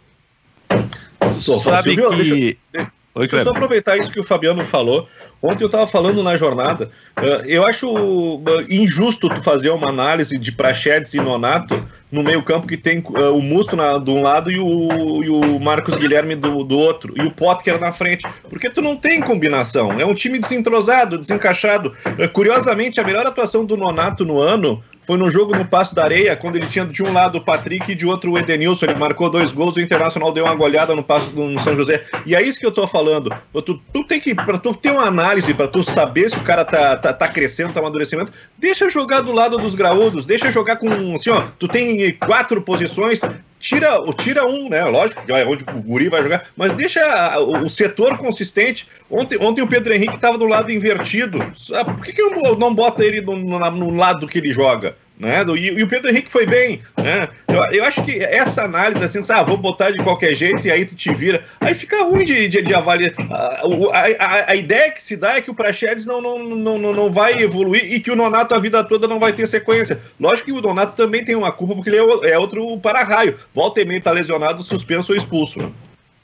[1.62, 2.58] Sabe que...
[2.72, 5.08] Deixa, Oi, deixa eu só aproveitar isso que o Fabiano falou.
[5.40, 10.36] Ontem eu estava falando na jornada, uh, eu acho uh, injusto tu fazer uma análise
[10.36, 14.20] de Prachedes e Nonato no meio campo que tem uh, o Musto na, de um
[14.20, 18.26] lado e o, e o Marcos Guilherme do, do outro, e o Potker na frente,
[18.48, 21.92] porque tu não tem combinação, é um time desentrosado, desencaixado.
[22.32, 26.36] curiosamente, a melhor atuação do Nonato no ano foi no jogo no Passo da Areia,
[26.36, 28.86] quando ele tinha de um lado o Patrick e de outro o Edenilson.
[28.86, 32.04] Ele marcou dois gols, o Internacional deu uma goleada no Passo do São José.
[32.24, 33.30] E é isso que eu tô falando.
[33.52, 36.64] Tu, tu tem que, pra tu ter uma análise, para tu saber se o cara
[36.64, 41.14] tá, tá, tá crescendo, tá amadurecimento, deixa jogar do lado dos graúdos, deixa jogar com,
[41.14, 43.20] assim, ó, tu tem quatro posições,
[43.58, 44.84] tira, tira um, né?
[44.84, 47.00] Lógico, é onde o Guri vai jogar, mas deixa
[47.40, 48.88] o, setor consistente.
[49.10, 51.40] Ontem, ontem o Pedro Henrique estava do lado invertido.
[51.72, 54.96] Ah, por que, que não, não bota ele no, no, no lado que ele joga?
[55.18, 55.44] Né?
[55.56, 56.82] E, e, o Pedro Henrique foi bem.
[56.96, 57.28] Né?
[57.46, 60.84] Eu, eu acho que essa análise, assim, ah, vou botar de qualquer jeito e aí
[60.84, 61.44] tu te vira.
[61.60, 63.12] Aí fica ruim de, de, de avaliar.
[63.30, 66.92] A, a, a, ideia que se dá é que o Praxedes não, não, não, não,
[66.92, 70.00] não vai evoluir e que o Nonato a vida toda não vai ter sequência.
[70.18, 73.38] Lógico que o Nonato também tem uma culpa porque ele é, é outro para-raio.
[73.54, 75.60] Volta e meio tá lesionado, suspenso ou expulso.
[75.60, 75.70] Né?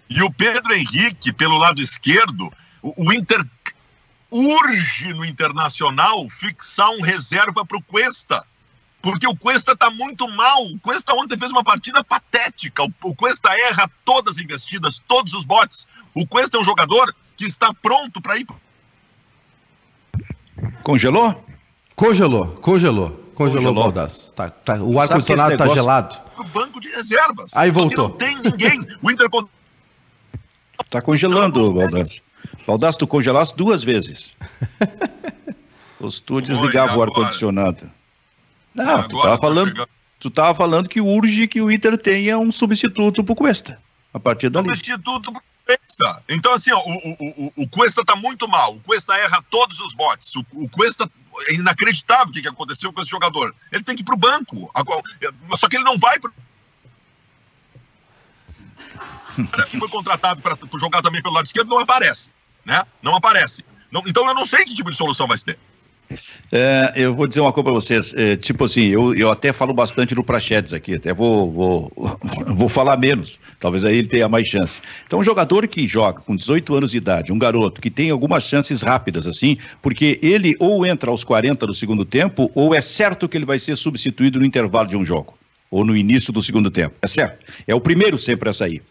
[0.09, 3.40] E o Pedro Henrique, pelo lado esquerdo, o, o Inter
[4.33, 8.44] urge no Internacional fixar um reserva para o Cuesta
[9.03, 10.63] porque o Cuesta está muito mal.
[10.65, 12.83] O Cuesta ontem fez uma partida patética.
[13.03, 15.87] O Cuesta erra todas as investidas, todos os botes.
[16.15, 18.47] O Cuesta é um jogador que está pronto para ir.
[20.83, 21.45] Congelou?
[21.95, 23.21] Congelou, congelou.
[23.35, 24.31] Congelou, o Baldas.
[24.37, 26.19] Tá, tá, o ar-condicionado está gelado.
[26.37, 27.53] O banco de reservas.
[27.57, 28.11] Aí voltou.
[28.11, 28.87] Não tem ninguém.
[29.01, 29.29] O Inter.
[30.85, 32.21] Está congelando, Baldas.
[32.67, 34.35] Baldas, tu congelaste duas vezes.
[35.99, 37.91] Os tu desligava o ar-condicionado.
[38.74, 43.24] Não, tu estava falando, tu tava falando que urge que o Inter tenha um substituto
[43.24, 43.80] pro Cuesta.
[44.12, 44.68] A partir dali.
[44.68, 46.22] Substituto pro Cuesta.
[46.28, 48.76] Então, assim, ó, o, o, o, Cuesta tá muito mal.
[48.76, 50.35] O Cuesta erra todos os botes.
[50.37, 51.11] O, o Cuesta
[51.48, 53.54] é inacreditável o que, que aconteceu com esse jogador.
[53.70, 54.70] Ele tem que ir pro banco.
[55.56, 56.33] Só que ele não vai pro.
[59.70, 62.30] que foi contratado para jogar também pelo lado esquerdo não aparece,
[62.64, 62.85] né?
[63.02, 63.64] Não aparece.
[63.90, 65.59] Não, então eu não sei que tipo de solução vai ter.
[66.51, 69.73] É, eu vou dizer uma coisa para vocês, é, tipo assim, eu, eu até falo
[69.73, 71.92] bastante no Prachedes aqui, até vou, vou,
[72.49, 74.83] vou falar menos, talvez aí ele tenha mais chance.
[75.07, 78.44] Então, um jogador que joga com 18 anos de idade, um garoto que tem algumas
[78.44, 83.29] chances rápidas, assim, porque ele ou entra aos 40 do segundo tempo, ou é certo
[83.29, 85.38] que ele vai ser substituído no intervalo de um jogo,
[85.70, 87.46] ou no início do segundo tempo, é certo.
[87.66, 88.83] É o primeiro sempre a sair.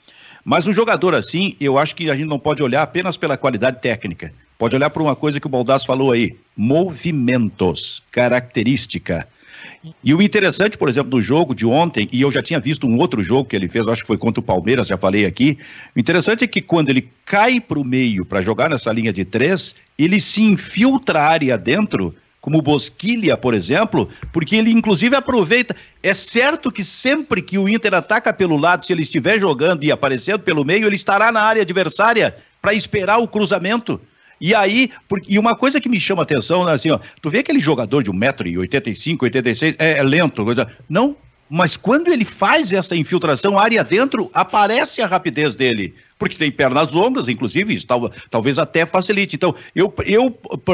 [0.45, 3.81] Mas um jogador assim, eu acho que a gente não pode olhar apenas pela qualidade
[3.81, 4.31] técnica.
[4.59, 9.25] Pode olhar para uma coisa que o Baldasso falou aí: movimentos, característica.
[10.03, 12.97] E o interessante, por exemplo, do jogo de ontem, e eu já tinha visto um
[12.97, 15.57] outro jogo que ele fez, acho que foi contra o Palmeiras, já falei aqui.
[15.95, 19.23] O interessante é que quando ele cai para o meio para jogar nessa linha de
[19.23, 25.73] três, ele se infiltra a área dentro como Bosquilha, por exemplo, porque ele inclusive aproveita.
[26.03, 29.91] É certo que sempre que o Inter ataca pelo lado, se ele estiver jogando e
[29.91, 34.01] aparecendo pelo meio, ele estará na área adversária para esperar o cruzamento.
[34.39, 37.39] E aí, por, e uma coisa que me chama atenção, né, assim, ó, tu vê
[37.39, 40.67] aquele jogador de 1,85m, 86 é, é lento, coisa.
[40.87, 41.15] Não,
[41.49, 46.91] mas quando ele faz essa infiltração área dentro, aparece a rapidez dele, porque tem pernas
[46.91, 49.37] longas, inclusive, tal, talvez até facilite.
[49.37, 50.29] Então, eu, eu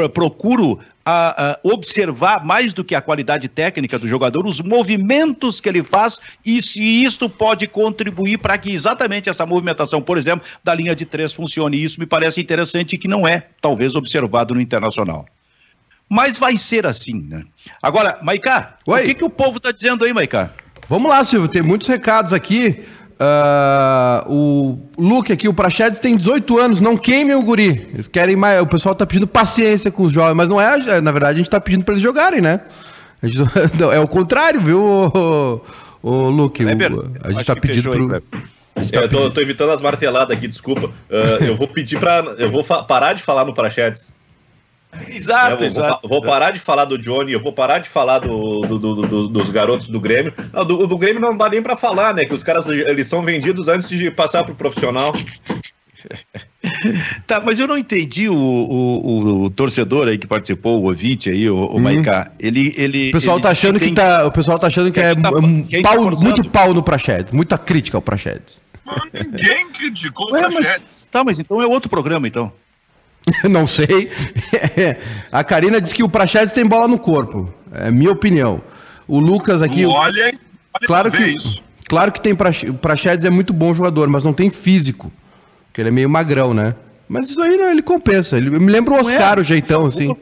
[0.08, 5.68] procuro a, a observar mais do que a qualidade técnica do jogador, os movimentos que
[5.68, 10.74] ele faz e se isto pode contribuir para que exatamente essa movimentação, por exemplo, da
[10.74, 11.80] linha de três funcione.
[11.80, 15.24] Isso me parece interessante e que não é, talvez, observado no internacional.
[16.08, 17.44] Mas vai ser assim, né?
[17.80, 20.52] Agora, Maicá, o que, que o povo está dizendo aí, Maicá?
[20.88, 22.84] Vamos lá, Silvio, tem muitos recados aqui.
[23.18, 27.88] Uh, o Luke aqui, o Prachedes tem 18 anos, não queimem o guri.
[27.92, 28.60] Eles querem mais.
[28.62, 31.00] O pessoal tá pedindo paciência com os jovens, mas não é.
[31.00, 32.60] Na verdade, a gente tá pedindo para eles jogarem, né?
[33.22, 33.38] Gente,
[33.92, 35.62] é o contrário, viu, o,
[36.02, 36.62] o Luke?
[36.62, 36.68] O,
[37.24, 38.22] a gente tá pedindo pro.
[38.76, 40.88] Aí, tá eu tô, tô, evitando as marteladas aqui, desculpa.
[40.88, 44.12] Uh, eu vou pedir para Eu vou parar de falar no Prachedes.
[45.08, 46.08] Exato, eu vou, exato.
[46.08, 49.50] Vou, parar de falar do Johnny, eu vou parar de falar do, do, do, dos
[49.50, 50.32] garotos do Grêmio.
[50.52, 52.24] Não, do, do, Grêmio não dá nem para falar, né?
[52.24, 55.14] Que os caras eles são vendidos antes de passar pro profissional.
[57.26, 61.48] tá, mas eu não entendi o, o, o, torcedor aí que participou, o ouvinte aí,
[61.48, 61.80] o, o uhum.
[61.80, 62.30] Maiká.
[62.38, 65.14] Ele, ele, o pessoal ele tá achando que tá, o pessoal tá achando que, é
[65.14, 68.60] tá, pau, tá muito pau no Prachedes, muita crítica ao Prachedes.
[69.12, 71.08] Ninguém criticou o Prachedes.
[71.10, 72.52] Tá, mas então é outro programa então.
[73.50, 74.10] Não sei.
[75.30, 77.52] a Karina diz que o Prachedes tem bola no corpo.
[77.72, 78.60] É minha opinião.
[79.06, 79.84] O Lucas aqui.
[79.84, 80.38] Olha, olha
[80.86, 81.62] claro que, isso.
[81.88, 85.12] claro que tem o Prachedes é muito bom jogador, mas não tem físico.
[85.66, 86.74] Porque ele é meio magrão, né?
[87.08, 88.36] Mas isso aí não, ele compensa.
[88.36, 90.16] Ele me lembra o Oscar, é, o jeitão, assim.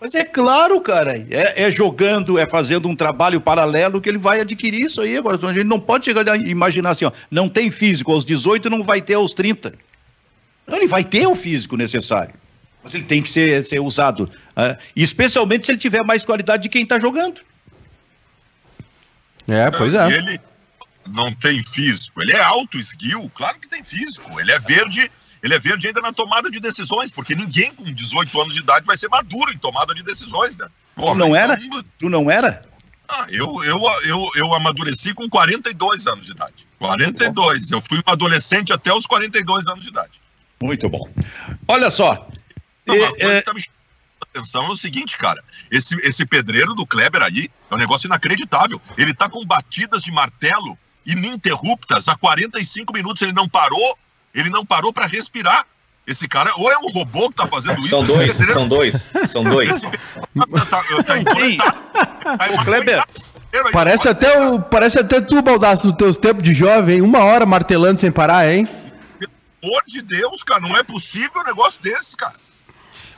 [0.00, 1.16] Mas é claro, cara.
[1.30, 5.16] É, é, jogando, é fazendo um trabalho paralelo que ele vai adquirir isso aí.
[5.16, 7.12] Agora, a gente não pode chegar a imaginar assim, ó.
[7.30, 9.74] Não tem físico aos 18, não vai ter aos 30.
[10.68, 12.34] Ele vai ter o físico necessário.
[12.82, 14.24] Mas ele tem que ser, ser usado.
[14.50, 17.40] Uh, especialmente se ele tiver mais qualidade de quem está jogando.
[19.48, 20.06] É, pois é.
[20.08, 20.40] Ele
[21.06, 22.20] não tem físico.
[22.22, 24.38] Ele é alto, esguio, claro que tem físico.
[24.40, 25.10] Ele é verde,
[25.42, 28.86] ele é verde ainda na tomada de decisões, porque ninguém com 18 anos de idade
[28.86, 30.68] vai ser maduro em tomada de decisões, né?
[30.94, 31.36] Porra, tu não então...
[31.36, 31.60] era?
[31.98, 32.64] Tu não era?
[33.08, 36.66] Ah, eu, eu, eu, eu amadureci com 42 anos de idade.
[36.78, 37.70] 42.
[37.70, 40.12] Eu fui um adolescente até os 42 anos de idade.
[40.60, 41.08] Muito bom.
[41.66, 42.28] Olha só,
[42.86, 43.38] não, coisa é...
[43.40, 43.82] que tá me chamando
[44.22, 45.42] atenção é o seguinte, cara.
[45.70, 48.80] Esse, esse pedreiro do Kleber aí é um negócio inacreditável.
[48.96, 53.22] Ele tá com batidas de martelo ininterruptas há 45 minutos.
[53.22, 53.98] Ele não parou,
[54.34, 55.66] ele não parou para respirar.
[56.04, 58.12] Esse cara, ou é um robô que tá fazendo são isso.
[58.12, 61.56] Dois, são dois, são dois, são dois.
[61.56, 63.04] Tá, o Kleber,
[63.72, 68.00] parece até, o, parece até tu, Baldaço, nos teus tempos de jovem, uma hora martelando
[68.00, 68.68] sem parar, hein?
[69.16, 72.34] Pelo amor de Deus, cara, não é possível um negócio desse, cara.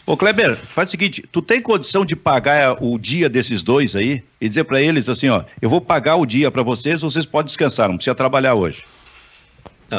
[0.06, 4.22] Ô Kleber, faz o seguinte, tu tem condição de pagar o dia desses dois aí
[4.38, 7.46] e dizer para eles assim, ó, eu vou pagar o dia para vocês, vocês podem
[7.46, 8.84] descansar, não precisa trabalhar hoje.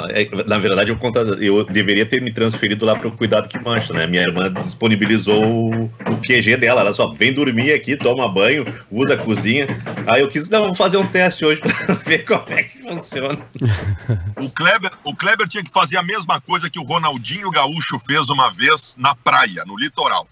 [0.10, 0.98] É, na verdade, eu,
[1.40, 4.06] eu, deveria ter me transferido lá para o Cuidado que Mancha, né?
[4.08, 6.82] Minha irmã disponibilizou o, o QG dela.
[6.82, 9.68] Ela só vem dormir aqui, toma banho, usa a cozinha.
[10.08, 13.38] Aí eu quis, não, vamos fazer um teste hoje para ver como é que funciona.
[14.38, 18.30] O Kleber, o Kleber tinha que fazer a mesma coisa que o Ronaldinho Gaúcho fez
[18.30, 20.28] uma vez na praia, no litoral.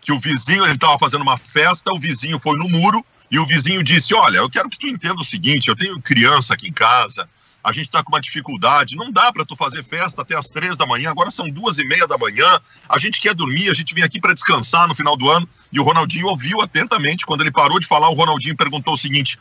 [0.00, 3.46] Que o vizinho, ele estava fazendo uma festa, o vizinho foi no muro e o
[3.46, 6.72] vizinho disse: Olha, eu quero que tu entenda o seguinte: eu tenho criança aqui em
[6.72, 7.28] casa
[7.68, 10.76] a gente está com uma dificuldade, não dá para tu fazer festa até as três
[10.76, 13.94] da manhã, agora são duas e meia da manhã, a gente quer dormir, a gente
[13.94, 17.52] vem aqui para descansar no final do ano, e o Ronaldinho ouviu atentamente, quando ele
[17.52, 19.38] parou de falar, o Ronaldinho perguntou o seguinte,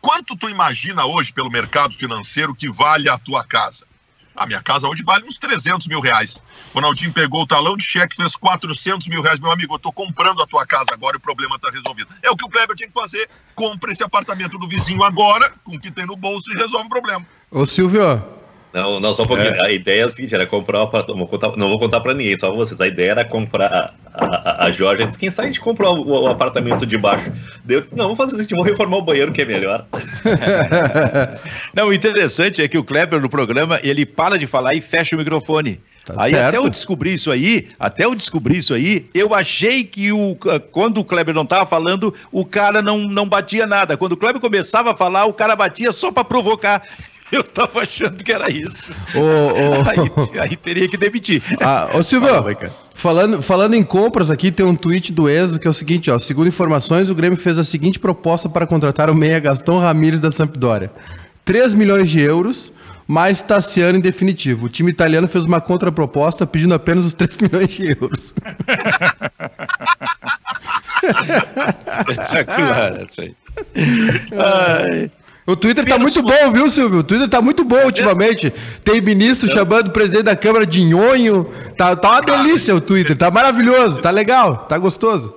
[0.00, 3.89] quanto tu imagina hoje pelo mercado financeiro que vale a tua casa?
[4.40, 6.42] A minha casa hoje vale uns 300 mil reais.
[6.72, 9.38] O Ronaldinho pegou o talão de cheque, fez 400 mil reais.
[9.38, 12.08] Meu amigo, eu estou comprando a tua casa agora e o problema está resolvido.
[12.22, 13.28] É o que o Kleber tinha que fazer.
[13.54, 16.88] Compra esse apartamento do vizinho agora, com o que tem no bolso, e resolve o
[16.88, 17.26] problema.
[17.50, 18.00] Ô, Silvio,
[18.72, 19.54] não, não, só um pouquinho.
[19.54, 19.66] É.
[19.66, 20.78] A ideia é o seguinte, era comprar
[21.08, 22.80] Não vou contar, não vou contar pra ninguém, só vocês.
[22.80, 23.94] A ideia era comprar.
[24.12, 27.32] A, a, a Jorge disse: quem sabe a gente compra o, o, apartamento de baixo.
[27.64, 29.84] Daí disse: não, vamos fazer o seguinte, vou reformar o banheiro que é melhor.
[31.74, 35.16] não, o interessante é que o Kleber no programa, ele para de falar e fecha
[35.16, 35.80] o microfone.
[36.04, 36.48] Tá aí certo.
[36.48, 40.36] até eu descobri isso aí, até eu descobri isso aí, eu achei que o,
[40.70, 43.96] quando o Kleber não estava falando, o cara não, não batia nada.
[43.96, 46.82] Quando o Kleber começava a falar, o cara batia só para provocar.
[47.32, 48.92] Eu tava achando que era isso.
[49.86, 51.42] Aí, aí, teria que demitir.
[51.60, 52.56] Ah, ô Silvio, Fala,
[52.94, 56.18] falando, falando em compras aqui, tem um tweet do Enzo que é o seguinte, ó.
[56.18, 60.30] Segundo informações, o Grêmio fez a seguinte proposta para contratar o meia Gastão Ramírez da
[60.30, 60.90] Sampdoria.
[61.44, 62.72] 3 milhões de euros,
[63.06, 64.66] mais Tassiano em definitivo.
[64.66, 68.34] O time italiano fez uma contraproposta pedindo apenas os 3 milhões de euros.
[72.46, 73.34] claro, isso aí.
[74.32, 75.10] Ai.
[75.50, 77.00] O Twitter tá muito bom, viu, Silvio?
[77.00, 78.52] O Twitter tá muito bom ultimamente.
[78.84, 81.44] Tem ministro chamando o presidente da Câmara de nhonho.
[81.76, 85.34] Tá, tá uma delícia o Twitter, tá maravilhoso, tá legal, tá gostoso.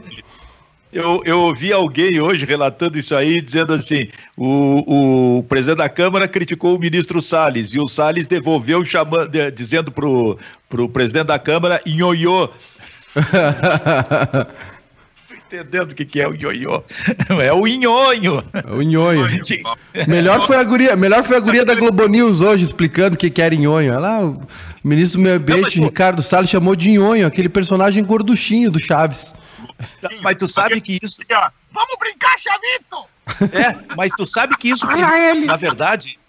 [0.91, 6.27] Eu, eu ouvi alguém hoje relatando isso aí, dizendo assim: o, o presidente da Câmara
[6.27, 10.37] criticou o ministro Salles e o Salles devolveu chamando, dizendo pro,
[10.69, 12.47] pro presidente da Câmara nhonhô.
[15.53, 16.83] entendendo o que, que é o ioiô.
[17.43, 18.43] É o inhonho.
[18.53, 19.27] É o inhonho.
[20.07, 23.29] melhor, foi a guria, melhor foi a guria da Globo News hoje explicando o que,
[23.29, 23.93] que era inhonho.
[23.93, 24.47] Ela, o
[24.83, 29.33] ministro do meio ambiente, Ricardo Salles, chamou de inhonho, aquele personagem gorduchinho do Chaves.
[30.21, 31.21] Mas tu sabe que isso.
[31.71, 33.13] Vamos brincar, Chavito!
[33.55, 36.19] É, mas tu sabe que isso, na verdade,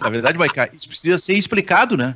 [0.00, 2.14] na verdade, Maiká, isso precisa ser explicado, né?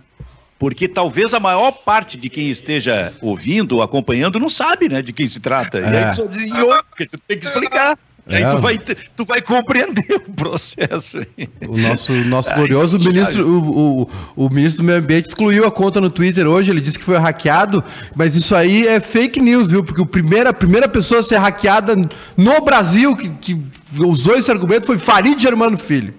[0.59, 5.13] Porque talvez a maior parte de quem esteja ouvindo ou acompanhando não sabe, né, de
[5.13, 5.79] quem se trata.
[5.79, 5.83] É.
[5.83, 6.51] E aí só diz,
[6.91, 7.97] porque tu tem que explicar.
[8.27, 8.37] É.
[8.37, 11.19] Aí tu vai, tu vai compreender o processo.
[11.67, 15.99] O nosso, nosso glorioso ministro, o, o, o, ministro do Meio Ambiente excluiu a conta
[15.99, 17.83] no Twitter hoje, ele disse que foi hackeado,
[18.15, 19.83] mas isso aí é fake news, viu?
[19.83, 21.97] Porque o primeira, a primeira pessoa a ser hackeada
[22.37, 23.63] no Brasil que, que
[23.99, 26.13] usou esse argumento foi Farid Germano Filho.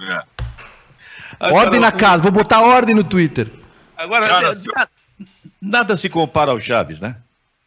[0.00, 0.22] É.
[1.50, 3.50] Ordem na casa, vou botar ordem no Twitter.
[3.96, 4.90] Agora, cara, nada,
[5.60, 7.16] nada, se compara ao Chaves, né?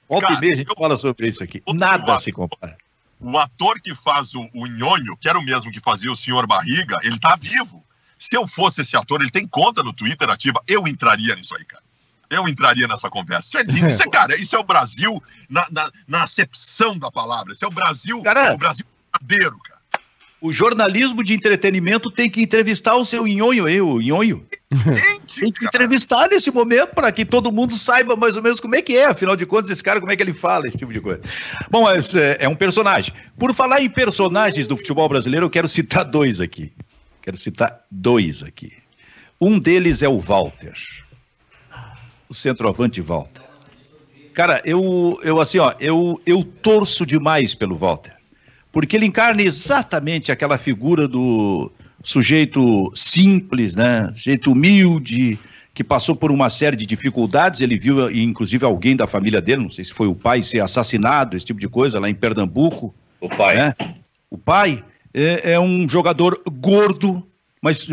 [0.07, 1.61] Ontem mesmo a gente eu, fala sobre isso aqui.
[1.73, 2.77] Nada se compara.
[3.19, 6.45] O ator que faz o, o Nhonho, que era o mesmo que fazia o Senhor
[6.45, 7.83] Barriga, ele tá vivo.
[8.17, 11.65] Se eu fosse esse ator, ele tem conta no Twitter ativa, eu entraria nisso aí,
[11.65, 11.83] cara.
[12.29, 13.47] Eu entraria nessa conversa.
[13.47, 13.87] Isso é lindo.
[13.87, 17.53] Isso é, cara, isso é o Brasil na, na, na acepção da palavra.
[17.53, 19.74] Isso é o Brasil, cara, o Brasil verdadeiro, cara
[20.45, 24.45] o jornalismo de entretenimento tem que entrevistar o seu nhonho, eu, o nhonho.
[25.35, 28.81] tem que entrevistar nesse momento para que todo mundo saiba mais ou menos como é
[28.81, 31.01] que é, afinal de contas, esse cara, como é que ele fala, esse tipo de
[31.01, 31.21] coisa.
[31.71, 33.11] Bom, esse é, é um personagem.
[33.39, 36.71] Por falar em personagens do futebol brasileiro, eu quero citar dois aqui.
[37.23, 38.71] Quero citar dois aqui.
[39.41, 40.73] Um deles é o Walter,
[42.29, 43.41] o centroavante Walter.
[44.33, 48.14] Cara, eu, eu assim, ó, eu, eu torço demais pelo Walter
[48.75, 51.71] porque ele encarna exatamente aquela figura do
[52.03, 54.11] sujeito simples, né?
[54.13, 55.39] Sujeito humilde,
[55.73, 57.61] que passou por uma série de dificuldades.
[57.61, 61.37] Ele viu, inclusive, alguém da família dele, não sei se foi o pai, ser assassinado,
[61.37, 62.93] esse tipo de coisa, lá em Pernambuco.
[63.21, 63.55] O pai.
[63.55, 63.73] Né?
[64.29, 64.83] O pai
[65.13, 67.25] é, é um jogador gordo,
[67.65, 67.87] mas,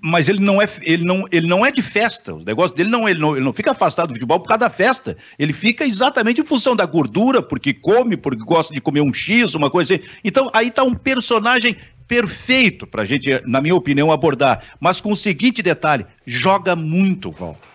[0.00, 2.34] mas ele, não é, ele, não, ele não é de festa.
[2.34, 4.70] Os negócios dele não ele, não, ele não fica afastado do futebol por causa da
[4.70, 5.14] festa.
[5.38, 9.54] Ele fica exatamente em função da gordura, porque come, porque gosta de comer um X,
[9.54, 10.04] uma coisa assim.
[10.24, 11.76] Então, aí está um personagem
[12.08, 14.64] perfeito para a gente, na minha opinião, abordar.
[14.80, 17.68] Mas com o seguinte detalhe: joga muito, Walter.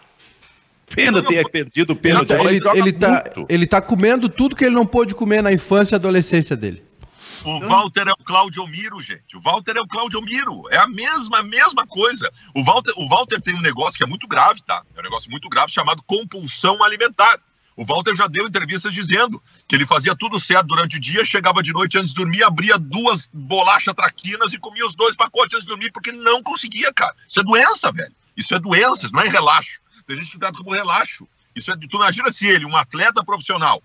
[0.96, 2.34] Pena ter perdido o pênalti.
[2.34, 5.94] Ele, ele, ele, tá, ele tá comendo tudo que ele não pôde comer na infância
[5.94, 6.82] e adolescência dele.
[7.44, 9.36] O Walter é o Claudio Miro, gente.
[9.36, 10.64] O Walter é o Claudio Miro.
[10.72, 12.32] É a mesma, mesma coisa.
[12.54, 14.84] O Walter, o Walter tem um negócio que é muito grave, tá?
[14.96, 17.40] É um negócio muito grave chamado compulsão alimentar.
[17.76, 21.62] O Walter já deu entrevistas dizendo que ele fazia tudo certo durante o dia, chegava
[21.62, 25.66] de noite antes de dormir, abria duas bolachas traquinas e comia os dois pacotes antes
[25.66, 27.14] de dormir, porque não conseguia, cara.
[27.28, 28.16] Isso é doença, velho.
[28.36, 29.82] Isso é doença, não é relaxo.
[30.06, 31.28] Tem gente que trata como relaxo.
[31.54, 33.84] Isso é, tu imagina se ele, um atleta profissional,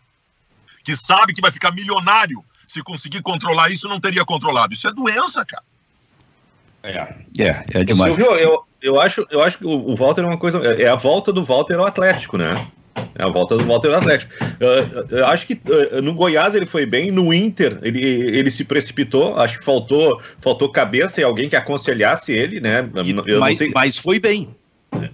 [0.84, 4.72] que sabe que vai ficar milionário se conseguir controlar isso, não teria controlado.
[4.72, 5.64] Isso é doença, cara.
[6.84, 8.14] É, é, é demais.
[8.14, 10.58] Silvio, eu, eu, acho, eu acho que o, Walter é uma coisa.
[10.58, 12.64] É a volta do Walter ao Atlético, né?
[13.16, 14.32] É a volta do Walter ao Atlético.
[14.60, 15.60] Eu, eu acho que
[16.00, 20.68] no Goiás ele foi bem, no Inter ele, ele se precipitou, acho que faltou, faltou
[20.68, 22.88] cabeça e alguém que aconselhasse ele, né?
[23.40, 24.54] mas, mas foi bem.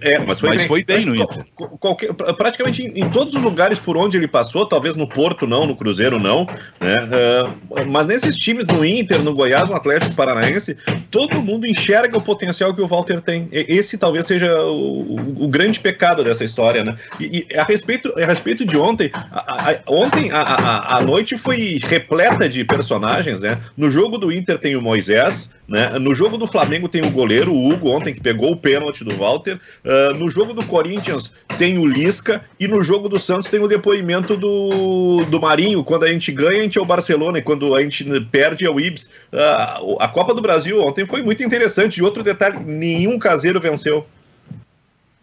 [0.01, 1.45] É, mas foi mas bem, foi bem no Inter.
[1.55, 5.67] Qualquer, praticamente em, em, todos os lugares por onde ele passou, talvez no Porto não,
[5.67, 6.47] no Cruzeiro não,
[6.81, 7.03] né?
[7.05, 10.77] Uh, mas nesses times, no Inter, no Goiás, no Atlético Paranaense,
[11.11, 13.49] todo mundo enxerga o potencial que o Walter tem.
[13.53, 16.97] Esse talvez seja o, o grande pecado dessa história, né?
[17.21, 21.79] E, e, a, respeito, a respeito de ontem, a, a, ontem a, a, noite foi
[21.83, 23.59] repleta de personagens, né?
[23.77, 25.99] No jogo do Inter tem o Moisés, né?
[25.99, 29.15] No jogo do Flamengo tem o goleiro, o Hugo, ontem, que pegou o pênalti do
[29.17, 29.61] Walter.
[29.85, 32.45] Uh, no jogo do Corinthians tem o Lisca.
[32.59, 35.85] E no jogo do Santos tem o depoimento do, do Marinho.
[35.85, 37.39] Quando a gente ganha, a gente é o Barcelona.
[37.39, 39.07] E quando a gente perde, é o Ibs.
[39.33, 41.99] Uh, a Copa do Brasil ontem foi muito interessante.
[41.99, 44.07] E outro detalhe: nenhum caseiro venceu.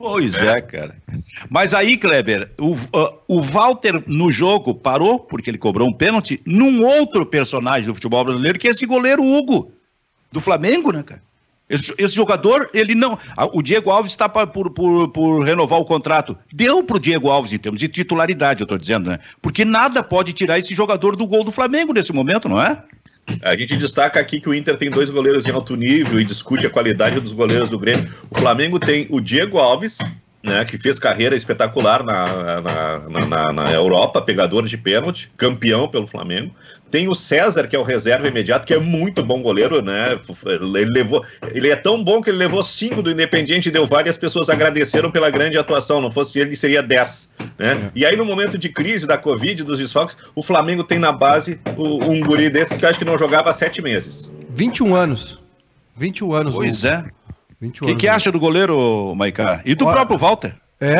[0.03, 0.97] Pois é, cara.
[1.49, 6.41] Mas aí, Kleber, o, uh, o Walter no jogo parou, porque ele cobrou um pênalti,
[6.45, 9.71] num outro personagem do futebol brasileiro, que é esse goleiro Hugo
[10.29, 11.21] do Flamengo, né, cara?
[11.73, 13.17] Esse, esse jogador, ele não.
[13.51, 16.37] O Diego Alves está por, por, por renovar o contrato.
[16.53, 19.17] Deu para o Diego Alves em termos de titularidade, eu estou dizendo, né?
[19.41, 22.83] Porque nada pode tirar esse jogador do gol do Flamengo nesse momento, não é?
[23.41, 26.67] A gente destaca aqui que o Inter tem dois goleiros em alto nível e discute
[26.67, 28.13] a qualidade dos goleiros do Grêmio.
[28.29, 29.97] O Flamengo tem o Diego Alves,
[30.43, 36.05] né, que fez carreira espetacular na, na, na, na, Europa, pegador de pênalti, campeão pelo
[36.05, 36.53] Flamengo.
[36.93, 40.15] Tem o César, que é o reserva imediato, que é muito bom goleiro, né?
[40.45, 44.15] Ele, levou, ele é tão bom que ele levou cinco do Independiente e deu várias
[44.15, 45.99] pessoas agradeceram pela grande atuação.
[45.99, 47.31] Não fosse ele, seria dez.
[47.57, 47.89] Né?
[47.95, 51.59] E aí, no momento de crise da Covid, dos desfalques, o Flamengo tem na base
[51.75, 54.31] um guri desses que acho que não jogava há sete meses.
[54.51, 55.41] 21 anos.
[55.97, 56.53] 21 anos.
[56.53, 56.87] Pois o...
[56.89, 57.05] é.
[57.59, 59.63] O que, que acha do goleiro, Maicá?
[59.65, 60.55] E do Olha, próprio Walter?
[60.79, 60.95] É,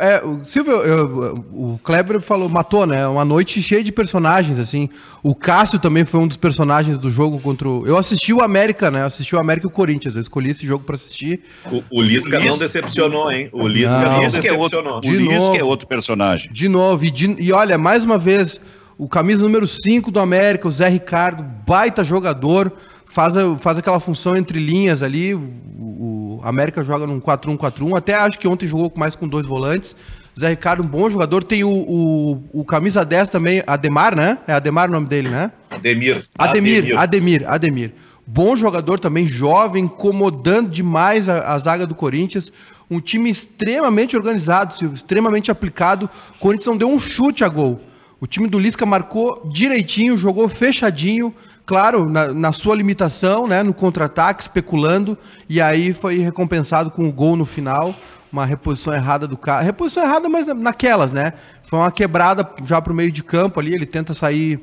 [0.00, 3.06] é o Silvio, eu, o Kleber falou, matou, né?
[3.06, 4.88] Uma noite cheia de personagens, assim.
[5.22, 7.86] O Cássio também foi um dos personagens do jogo contra o.
[7.86, 9.02] Eu assisti o América, né?
[9.02, 10.16] Eu assisti o América e o Corinthians.
[10.16, 11.42] Eu escolhi esse jogo para assistir.
[11.70, 13.48] O, o Lisca não decepcionou, hein?
[13.52, 14.58] O Lisca não, não Lisca decepcionou.
[14.58, 16.50] É outro, de o Lisca é outro personagem.
[16.52, 18.60] De novo, e, de, e olha, mais uma vez,
[18.96, 22.72] o camisa número 5 do América, o Zé Ricardo, baita jogador
[23.18, 25.34] faz, faz aquela função entre linhas ali.
[25.34, 27.96] O, o América joga num 4-1-4-1.
[27.96, 29.96] Até acho que ontem jogou mais com dois volantes.
[30.38, 31.42] Zé Ricardo, um bom jogador.
[31.42, 34.38] Tem o, o, o, camisa 10 também, Ademar, né?
[34.46, 35.50] É Ademar o nome dele, né?
[35.68, 36.28] Ademir.
[36.38, 37.48] Ademir, Ademir, Ademir.
[37.48, 37.92] Ademir.
[38.24, 42.52] Bom jogador também, jovem, incomodando demais a, a zaga do Corinthians.
[42.88, 46.08] Um time extremamente organizado, extremamente aplicado.
[46.36, 47.80] O Corinthians não deu um chute a gol.
[48.20, 51.32] O time do Lisca marcou direitinho, jogou fechadinho,
[51.64, 55.16] claro, na, na sua limitação, né, no contra-ataque, especulando,
[55.48, 57.94] e aí foi recompensado com o gol no final,
[58.32, 59.62] uma reposição errada do cara.
[59.62, 61.34] Reposição errada, mas naquelas, né?
[61.62, 64.60] Foi uma quebrada já para o meio de campo ali, ele tenta sair,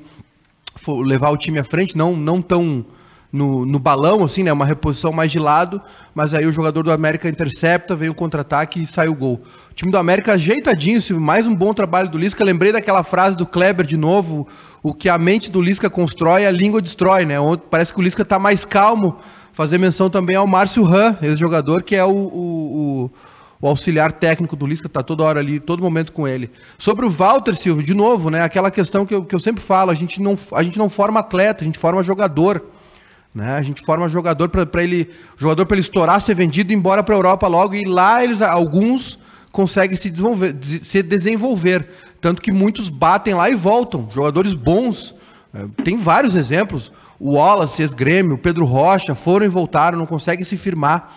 [0.88, 2.86] levar o time à frente, não, não tão
[3.36, 4.54] no, no balão, assim, né?
[4.54, 5.82] Uma reposição mais de lado,
[6.14, 9.42] mas aí o jogador do América intercepta, veio o contra-ataque e sai o gol.
[9.70, 12.44] O time do América ajeitadinho, mais um bom trabalho do Lisca.
[12.44, 14.48] Lembrei daquela frase do Kleber de novo:
[14.82, 17.36] o que a mente do Lisca constrói, a língua destrói, né?
[17.70, 19.18] Parece que o Lisca está mais calmo.
[19.52, 23.12] Fazer menção também ao Márcio Ran, ex-jogador, que é o, o, o
[23.62, 26.52] o auxiliar técnico do Lisca está toda hora ali, todo momento com ele.
[26.78, 28.42] Sobre o Walter Silva, de novo, né?
[28.42, 31.20] Aquela questão que eu, que eu sempre falo, a gente, não, a gente não forma
[31.20, 32.64] atleta, a gente forma jogador.
[33.36, 33.58] Né?
[33.58, 37.18] A gente forma jogador para ele, jogador para ele estourar, ser vendido, embora para a
[37.18, 39.20] Europa logo e lá eles alguns
[39.52, 41.90] conseguem se desenvolver, se desenvolver,
[42.22, 45.14] tanto que muitos batem lá e voltam, jogadores bons.
[45.54, 46.94] É, tem vários exemplos.
[47.20, 51.14] O Wallace, ex-grêmio, Pedro Rocha foram e voltaram, não conseguem se firmar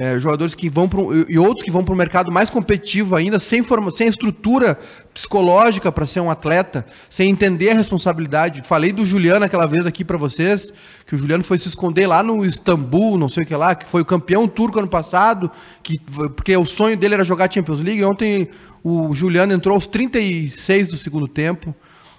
[0.00, 3.40] é, jogadores que vão pro, e outros que vão para o mercado mais competitivo ainda,
[3.40, 4.78] sem, forma, sem estrutura
[5.12, 8.62] psicológica para ser um atleta, sem entender a responsabilidade.
[8.62, 10.72] Falei do Juliano aquela vez aqui para vocês,
[11.04, 13.86] que o Juliano foi se esconder lá no Istambul, não sei o que lá, que
[13.86, 15.50] foi o campeão turco ano passado,
[15.82, 15.98] que,
[16.36, 18.04] porque o sonho dele era jogar Champions League.
[18.04, 18.48] Ontem
[18.84, 21.74] o Juliano entrou aos 36 do segundo tempo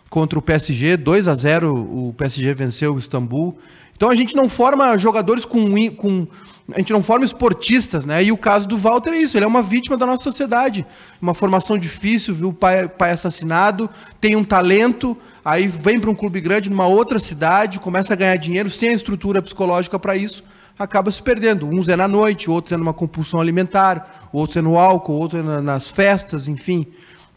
[0.10, 3.58] contra o PSG, 2 a 0 o PSG venceu o Istambul.
[4.00, 6.26] Então a gente não forma jogadores com, com
[6.72, 8.24] a gente não forma esportistas, né?
[8.24, 10.86] E o caso do Walter é isso, ele é uma vítima da nossa sociedade.
[11.22, 13.90] Uma formação difícil, viu o pai, pai assassinado,
[14.22, 18.38] tem um talento, aí vem para um clube grande numa outra cidade, começa a ganhar
[18.38, 20.46] dinheiro sem a estrutura psicológica para isso,
[20.78, 21.68] acaba se perdendo.
[21.68, 25.62] Uns é na noite, outros é numa compulsão alimentar, outros é no álcool, outros é
[25.62, 26.88] nas festas, enfim.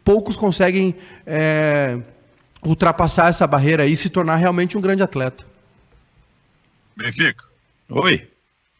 [0.04, 0.94] Poucos conseguem
[1.26, 1.98] é,
[2.64, 5.50] ultrapassar essa barreira e se tornar realmente um grande atleta.
[7.02, 7.44] Benfica.
[7.88, 8.28] Oi.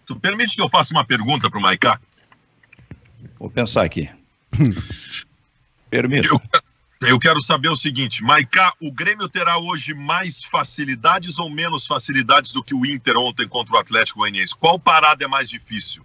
[0.06, 2.00] Tu permite que eu faça uma pergunta para o Maiká?
[3.38, 4.08] Vou pensar aqui.
[5.90, 6.40] Permito.
[7.00, 11.86] Eu, eu, quero saber o seguinte, Maiká, o Grêmio terá hoje mais facilidades ou menos
[11.86, 14.56] facilidades do que o Inter ontem contra o Atlético Goianiense?
[14.56, 16.04] Qual parada é mais difícil?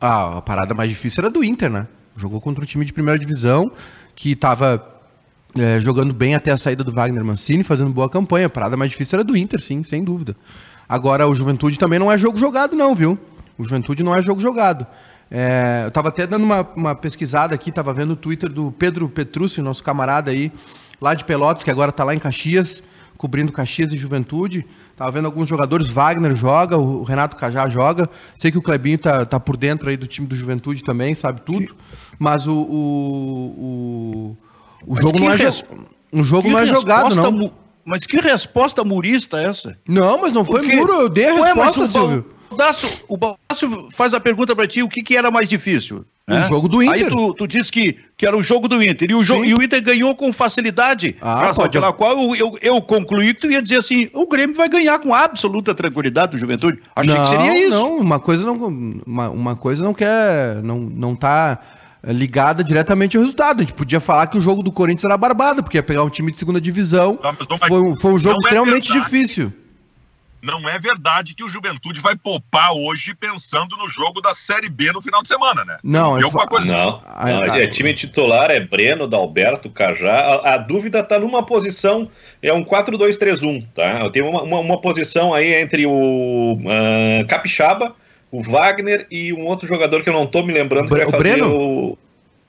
[0.00, 1.86] Ah, a parada mais difícil era do Inter, né?
[2.16, 3.72] Jogou contra um time de primeira divisão
[4.14, 4.99] que estava
[5.58, 8.46] é, jogando bem até a saída do Wagner Mancini, fazendo boa campanha.
[8.46, 10.36] A parada mais difícil era do Inter, sim, sem dúvida.
[10.88, 13.18] Agora, o Juventude também não é jogo jogado, não, viu?
[13.56, 14.86] O Juventude não é jogo jogado.
[15.30, 19.08] É, eu estava até dando uma, uma pesquisada aqui, estava vendo o Twitter do Pedro
[19.08, 20.50] Petrúcio, nosso camarada aí,
[21.00, 22.82] lá de Pelotas, que agora está lá em Caxias,
[23.16, 24.66] cobrindo Caxias e Juventude.
[24.90, 28.08] Estava vendo alguns jogadores, Wagner joga, o Renato Cajá joga.
[28.34, 31.42] Sei que o Clebinho tá, tá por dentro aí do time do Juventude também, sabe
[31.42, 31.76] tudo.
[32.18, 33.54] Mas o, o,
[34.90, 35.64] o, o jogo não é, res...
[36.12, 37.52] um jogo não é jogado, não.
[37.84, 39.78] Mas que resposta murista é essa?
[39.88, 40.76] Não, mas não foi Porque...
[40.76, 42.26] muro, eu dei a Ué, resposta, Silvio.
[42.50, 46.04] Baldaço, o Baldaço faz a pergunta para ti, o que, que era mais difícil?
[46.28, 46.48] O é?
[46.48, 47.04] jogo do Inter.
[47.04, 49.08] Aí tu, tu disse que, que era o jogo do Inter.
[49.08, 51.16] E o, jogo, e o Inter ganhou com facilidade.
[51.20, 51.70] Ah, pode.
[51.70, 54.98] Pela qual eu, eu, eu, concluí que tu ia dizer assim: o Grêmio vai ganhar
[54.98, 56.80] com absoluta tranquilidade do Juventude.
[56.94, 57.70] Achei não, que seria isso.
[57.70, 60.60] Não, uma coisa não, uma, uma coisa não quer.
[60.62, 61.60] Não, não tá
[62.04, 63.60] ligada diretamente ao resultado.
[63.60, 66.10] A gente podia falar que o jogo do Corinthians era barbado, porque ia pegar um
[66.10, 67.18] time de segunda divisão.
[67.22, 69.52] Não, foi, foi um jogo é extremamente é difícil
[70.42, 74.92] não é verdade que o Juventude vai poupar hoje pensando no jogo da Série B
[74.92, 75.78] no final de semana, né?
[75.82, 76.46] Não, eu fa...
[76.46, 77.32] coisa não, assim.
[77.32, 80.12] não, é time titular, é Breno, Dalberto, Cajá.
[80.12, 82.10] A, a dúvida está numa posição,
[82.42, 84.00] é um 4-2-3-1, tá?
[84.00, 87.94] Eu tenho uma, uma, uma, posição aí entre o uh, Capixaba,
[88.30, 91.10] o Wagner e um outro jogador que eu não estou me lembrando o que vai
[91.10, 91.54] fazer Breno?
[91.54, 91.98] o...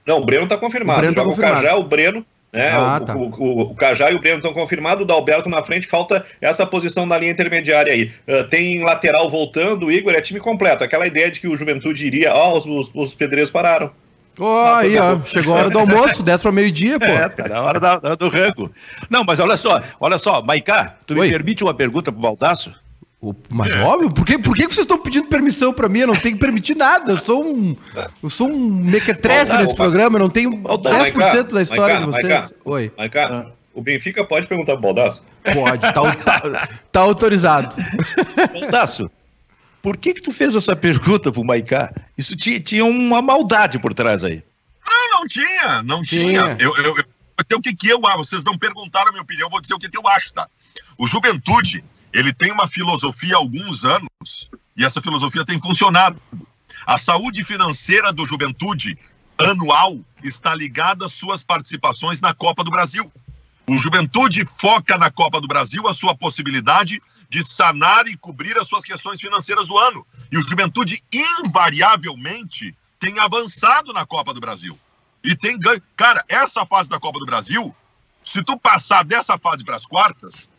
[0.05, 0.99] Não, o Breno está confirmado.
[0.99, 1.59] O Breno tá confirmado.
[1.59, 2.69] o Cajá, o Breno né?
[2.71, 3.15] Ah, o, tá.
[3.15, 6.65] o, o, o, Cajá e o Breno estão confirmados, o Dalberto na frente, falta essa
[6.65, 8.11] posição na linha intermediária aí.
[8.27, 10.83] Uh, tem lateral voltando, o Igor é time completo.
[10.83, 13.91] Aquela ideia de que o Juventude iria, ó, oh, os, os, os pedreiros pararam.
[14.37, 17.05] Oh, aí, ó, chegou a hora do almoço, 10 para meio-dia, pô.
[17.11, 18.71] É, tá na hora da, do rango.
[19.09, 21.27] Não, mas olha só, olha só, Maicá, tu Oi.
[21.27, 22.73] me permite uma pergunta pro Baldaço?
[23.49, 23.83] Mas é.
[23.83, 25.99] óbvio, por que, por que vocês estão pedindo permissão para mim?
[25.99, 27.11] Eu não tenho que permitir nada.
[27.11, 27.75] Eu sou um,
[28.21, 32.05] eu sou um mequetrefe nesse programa, eu não tenho 10% Maica, da história Maica, de
[32.05, 32.33] vocês.
[32.33, 32.91] Maica, Oi.
[32.97, 33.51] Maica, ah.
[33.75, 35.21] o Benfica pode perguntar pro Baldaço?
[35.53, 37.75] Pode, tá, tá autorizado.
[38.59, 39.11] Baldaço,
[39.83, 41.93] por que que tu fez essa pergunta pro Maiká?
[42.17, 44.43] Isso tinha, tinha uma maldade por trás aí.
[44.83, 46.25] Ah, não tinha, não tinha.
[46.25, 46.57] tinha.
[46.59, 49.45] Eu, eu, eu, eu, o que que eu acho, vocês não perguntaram a minha opinião,
[49.45, 50.47] eu vou dizer o que que eu acho, tá?
[50.97, 51.83] O Juventude
[52.13, 56.21] ele tem uma filosofia há alguns anos e essa filosofia tem funcionado.
[56.85, 58.97] A saúde financeira do Juventude
[59.37, 63.11] anual está ligada às suas participações na Copa do Brasil.
[63.67, 68.67] O Juventude foca na Copa do Brasil a sua possibilidade de sanar e cobrir as
[68.67, 70.05] suas questões financeiras do ano.
[70.31, 74.77] E o Juventude, invariavelmente, tem avançado na Copa do Brasil.
[75.23, 75.81] E tem ganho.
[75.95, 77.73] Cara, essa fase da Copa do Brasil,
[78.25, 80.49] se tu passar dessa fase para as quartas,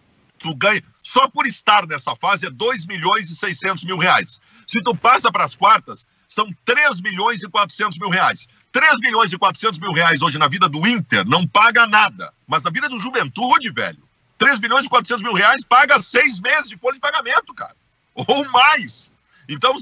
[0.42, 0.82] tu ganha.
[1.02, 4.40] Só por estar nessa fase é 2 milhões e 600 mil reais.
[4.66, 8.48] Se tu passa para as quartas, são 3 milhões e 400 mil reais.
[8.72, 12.32] 3 milhões e 400 mil reais hoje na vida do Inter não paga nada.
[12.46, 14.02] Mas na vida do Juventude, velho,
[14.38, 17.76] 3 milhões e 400 mil reais paga seis meses de folha de pagamento, cara.
[18.14, 19.12] Ou mais.
[19.48, 19.74] Então,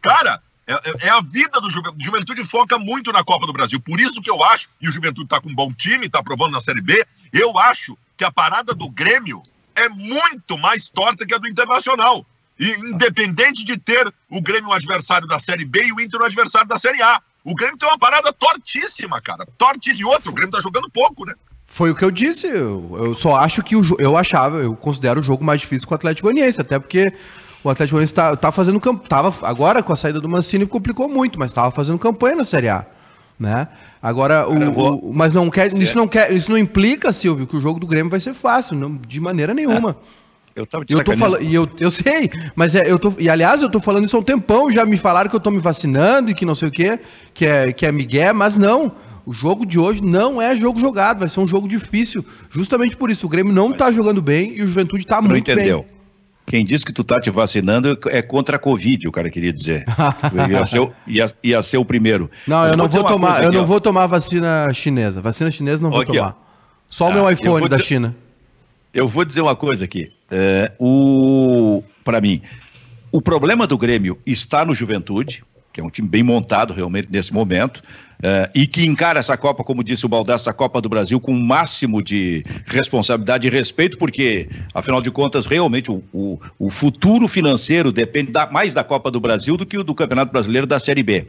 [0.00, 2.04] cara, é, é, é a vida do Juventude.
[2.04, 3.80] Juventude foca muito na Copa do Brasil.
[3.80, 6.52] Por isso que eu acho, e o Juventude está com um bom time, está provando
[6.52, 9.42] na Série B, eu acho que a parada do Grêmio
[9.84, 12.26] é muito mais torta que a do Internacional.
[12.58, 16.24] E independente de ter o Grêmio um adversário da Série B e o Inter um
[16.24, 17.20] adversário da Série A.
[17.44, 19.46] O Grêmio tem uma parada tortíssima, cara.
[19.56, 20.30] Torte de outro.
[20.30, 21.34] O Grêmio tá jogando pouco, né?
[21.66, 22.48] Foi o que eu disse.
[22.48, 25.94] Eu, eu só acho que o, eu achava, eu considero o jogo mais difícil com
[25.94, 27.12] o Atlético Goianiense, até porque
[27.62, 31.38] o Atlético Goianiense tá, tá fazendo tava agora com a saída do Mancini complicou muito,
[31.38, 32.86] mas estava fazendo campanha na Série A,
[33.38, 33.68] né?
[34.02, 34.98] Agora, Cara, o, vou...
[34.98, 37.86] o, mas não quer, isso não quer, isso não implica, Silvio, que o jogo do
[37.86, 39.96] Grêmio vai ser fácil, não, de maneira nenhuma.
[40.14, 40.18] É.
[40.60, 43.30] Eu tava te eu tô falando, e eu, eu sei, mas é, eu tô, e
[43.30, 45.60] aliás, eu tô falando isso há um tempão, já me falaram que eu tô me
[45.60, 46.98] vacinando e que não sei o quê,
[47.32, 48.90] que é, que é migué, mas não.
[49.24, 52.24] O jogo de hoje não é jogo jogado, vai ser um jogo difícil.
[52.50, 53.78] Justamente por isso, o Grêmio não mas...
[53.78, 55.82] tá jogando bem e o Juventude tá muito entendeu.
[55.82, 55.97] bem.
[56.48, 59.84] Quem disse que tu tá te vacinando é contra a Covid, o cara queria dizer.
[60.48, 62.30] ia, ser o, ia, ia ser o primeiro.
[62.46, 65.20] Não, Mas eu não vou tomar, eu não vou tomar vacina chinesa.
[65.20, 66.30] Vacina chinesa não vou aqui, tomar.
[66.30, 66.48] Ó.
[66.88, 68.16] Só o meu ah, iPhone da China.
[68.94, 70.10] Eu vou dizer uma coisa aqui.
[70.30, 72.40] É, o para mim,
[73.12, 75.44] o problema do Grêmio está no Juventude,
[75.78, 77.78] que é um time bem montado realmente nesse momento,
[78.18, 81.30] uh, e que encara essa Copa, como disse o Baldassi, essa Copa do Brasil com
[81.30, 87.28] o máximo de responsabilidade e respeito, porque, afinal de contas, realmente o, o, o futuro
[87.28, 90.80] financeiro depende da, mais da Copa do Brasil do que o do Campeonato Brasileiro da
[90.80, 91.28] Série B.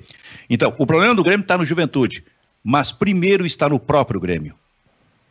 [0.50, 2.24] Então, o problema do Grêmio está no Juventude,
[2.64, 4.56] mas primeiro está no próprio Grêmio.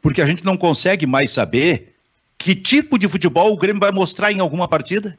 [0.00, 1.96] Porque a gente não consegue mais saber
[2.38, 5.18] que tipo de futebol o Grêmio vai mostrar em alguma partida.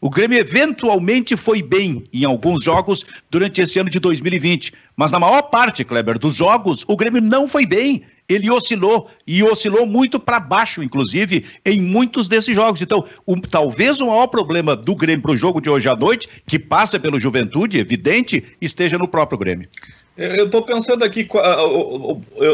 [0.00, 5.18] O Grêmio eventualmente foi bem em alguns jogos durante esse ano de 2020, mas na
[5.18, 8.02] maior parte, Kleber, dos jogos, o Grêmio não foi bem.
[8.26, 12.80] Ele oscilou e oscilou muito para baixo, inclusive, em muitos desses jogos.
[12.80, 16.28] Então, um, talvez o maior problema do Grêmio para o jogo de hoje à noite,
[16.46, 19.68] que passa pelo Juventude, evidente, esteja no próprio Grêmio.
[20.16, 21.28] Eu estou pensando aqui,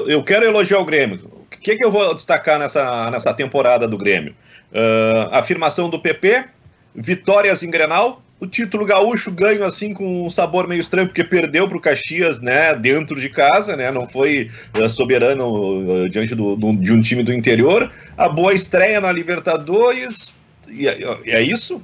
[0.06, 1.18] eu quero elogiar o Grêmio.
[1.32, 4.34] O que, que eu vou destacar nessa, nessa temporada do Grêmio?
[4.72, 6.44] Uh, afirmação do PP,
[6.96, 11.66] vitórias em Grenal, o título gaúcho ganho assim com um sabor meio estranho, porque perdeu
[11.68, 16.56] para o Caxias, né, dentro de casa, né, não foi uh, soberano uh, diante do,
[16.56, 17.90] do, de um time do interior.
[18.16, 20.34] A boa estreia na Libertadores,
[20.68, 21.82] e, é, é isso?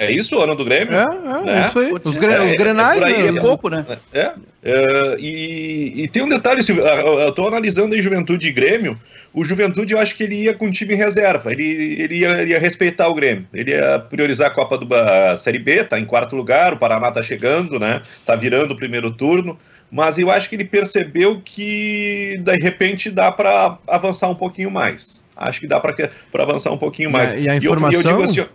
[0.00, 0.94] É isso o ano do Grêmio?
[0.94, 1.66] É, é, né?
[1.68, 1.92] isso aí.
[1.92, 3.84] Os, gre é, os grenais, é, é, pouco, né?
[4.14, 4.32] É.
[4.62, 8.98] é e, e, tem um detalhe, eu estou analisando em Juventude e Grêmio,
[9.32, 11.52] o Juventude, eu acho que ele ia com o time em reserva.
[11.52, 13.46] Ele, ele, ia, ele ia respeitar o Grêmio.
[13.52, 17.12] Ele ia priorizar a Copa do a Série B, tá em quarto lugar, o Paraná
[17.12, 18.02] tá chegando, né?
[18.24, 19.58] Tá virando o primeiro turno.
[19.90, 25.22] Mas eu acho que ele percebeu que de repente dá para avançar um pouquinho mais.
[25.36, 25.94] Acho que dá para
[26.34, 27.32] avançar um pouquinho mais.
[27.32, 28.00] E a, informação.
[28.00, 28.50] E eu, eu digo assim,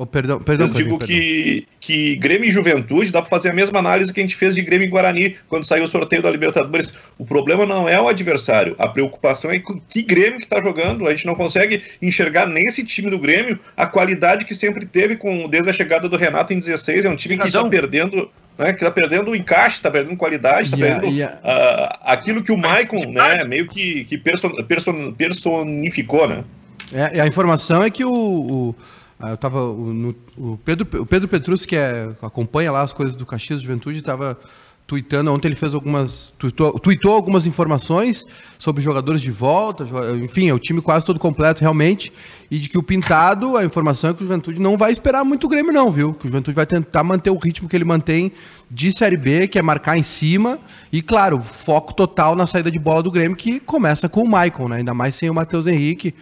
[0.00, 3.80] Oh, perdão, perdão, Eu digo que, que Grêmio e Juventude dá para fazer a mesma
[3.80, 6.94] análise que a gente fez de Grêmio e Guarani quando saiu o sorteio da Libertadores.
[7.18, 11.04] O problema não é o adversário, a preocupação é com que Grêmio que está jogando.
[11.04, 15.48] A gente não consegue enxergar nesse time do Grêmio a qualidade que sempre teve com
[15.48, 17.04] desde a chegada do Renato em 16.
[17.04, 20.66] É um time que está perdendo né, que está perdendo o encaixe, está perdendo qualidade,
[20.66, 21.38] está perdendo yeah.
[21.38, 26.28] Uh, aquilo que o Maicon né, meio que, que person, person, personificou.
[26.28, 26.44] Né?
[26.92, 28.74] É, a informação é que o, o
[29.20, 33.26] eu tava no, o Pedro o Pedro Petrus que é, acompanha lá as coisas do
[33.26, 34.38] Caxias Juventude estava
[34.86, 38.24] tweetando ontem ele fez algumas tweetou, tweetou, algumas informações
[38.58, 39.86] sobre jogadores de volta
[40.22, 42.12] enfim é o time quase todo completo realmente
[42.48, 45.44] e de que o pintado a informação é que o Juventude não vai esperar muito
[45.44, 46.14] o Grêmio não viu?
[46.14, 48.32] Que o Juventude vai tentar manter o ritmo que ele mantém
[48.70, 50.60] de série B que é marcar em cima
[50.92, 54.68] e claro foco total na saída de bola do Grêmio que começa com o Michael
[54.68, 54.76] né?
[54.76, 56.14] Ainda mais sem o Matheus Henrique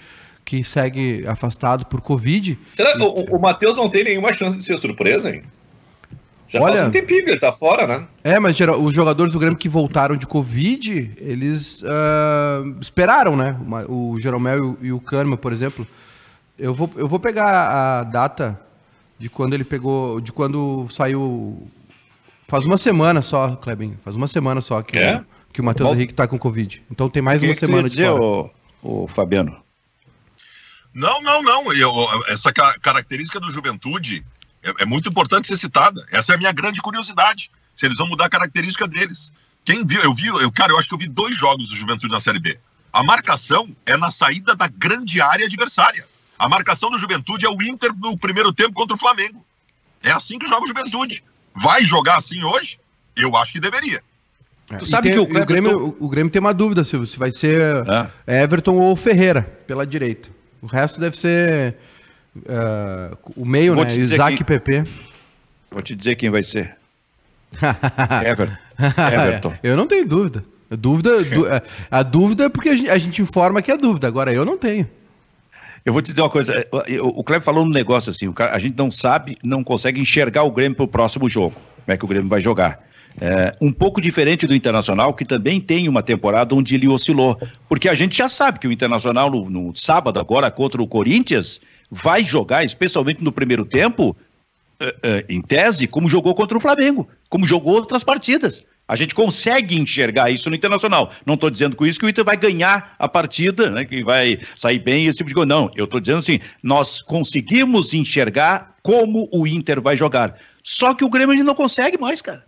[0.47, 2.57] que segue afastado por Covid.
[2.73, 5.43] Será que o, o Matheus não tem nenhuma chance de ser surpresa, hein?
[6.49, 8.07] Já Olha, faz um tempinho que ele tá fora, né?
[8.23, 13.57] É, mas os jogadores do Grêmio que voltaram de Covid, eles uh, esperaram, né?
[13.89, 15.85] O Jeromel e o Kahneman, por exemplo.
[16.57, 18.59] Eu vou, eu vou pegar a data
[19.19, 21.69] de quando ele pegou, de quando saiu.
[22.47, 23.97] Faz uma semana só, Klebin.
[24.05, 25.17] Faz uma semana só que, é?
[25.17, 26.85] o, que o Matheus Henrique tá com Covid.
[26.89, 28.51] Então tem mais que uma que semana de dizer, fora.
[28.81, 29.66] O, o Fabiano?
[30.97, 31.71] Não, não, não.
[31.75, 31.93] Eu,
[32.27, 34.25] essa característica do juventude
[34.63, 36.03] é, é, muito importante ser citada.
[36.11, 37.51] Essa é a minha grande curiosidade.
[37.75, 39.31] Se eles vão mudar a característica deles.
[39.63, 42.11] Quem viu, eu vi, eu, cara, eu acho que eu vi dois jogos do Juventude
[42.11, 42.59] na Série B.
[42.91, 46.09] A marcação é na saída da grande área adversária.
[46.39, 49.45] A marcação do Juventude é o Inter no primeiro tempo contra o Flamengo.
[50.03, 51.23] É assim que joga o Juventude.
[51.55, 52.81] Vai jogar assim hoje?
[53.15, 54.03] Eu acho que deveria.
[54.71, 57.19] É, tu sabe tem, que o, o, Grêmio, o, Grêmio, tem uma dúvida, Silvio, se
[57.19, 57.61] vai ser
[58.27, 58.43] é.
[58.43, 60.36] Everton ou Ferreira pela direita.
[60.63, 61.77] O resto deve ser
[62.37, 63.95] uh, o meio, Vou né?
[63.95, 64.85] Isaac e PP.
[65.71, 66.77] Vou te dizer quem vai ser.
[68.27, 69.55] Ever, Everton.
[69.63, 70.45] eu não tenho dúvida.
[70.71, 74.09] A dúvida, é, a dúvida é porque a gente, informa que é dúvida.
[74.09, 74.89] Agora eu não tenho.
[75.85, 76.67] Eu vou te dizer uma coisa.
[77.01, 80.75] O Cleber falou um negócio assim: a gente não sabe, não consegue enxergar o Grêmio
[80.75, 81.55] para o próximo jogo.
[81.55, 82.85] Como é que o Grêmio vai jogar?
[83.21, 87.39] É, um pouco diferente do Internacional, que também tem uma temporada onde ele oscilou.
[87.69, 91.61] Porque a gente já sabe que o Internacional, no, no sábado, agora contra o Corinthians,
[91.91, 94.17] vai jogar, especialmente no primeiro tempo,
[94.79, 98.63] é, é, em tese, como jogou contra o Flamengo, como jogou outras partidas.
[98.89, 101.11] A gente consegue enxergar isso no Internacional.
[101.25, 104.39] Não estou dizendo com isso que o Inter vai ganhar a partida, né, que vai
[104.57, 105.49] sair bem, esse tipo de coisa.
[105.49, 110.37] Não, eu estou dizendo assim, nós conseguimos enxergar como o Inter vai jogar.
[110.63, 112.45] Só que o Grêmio a gente não consegue mais, cara.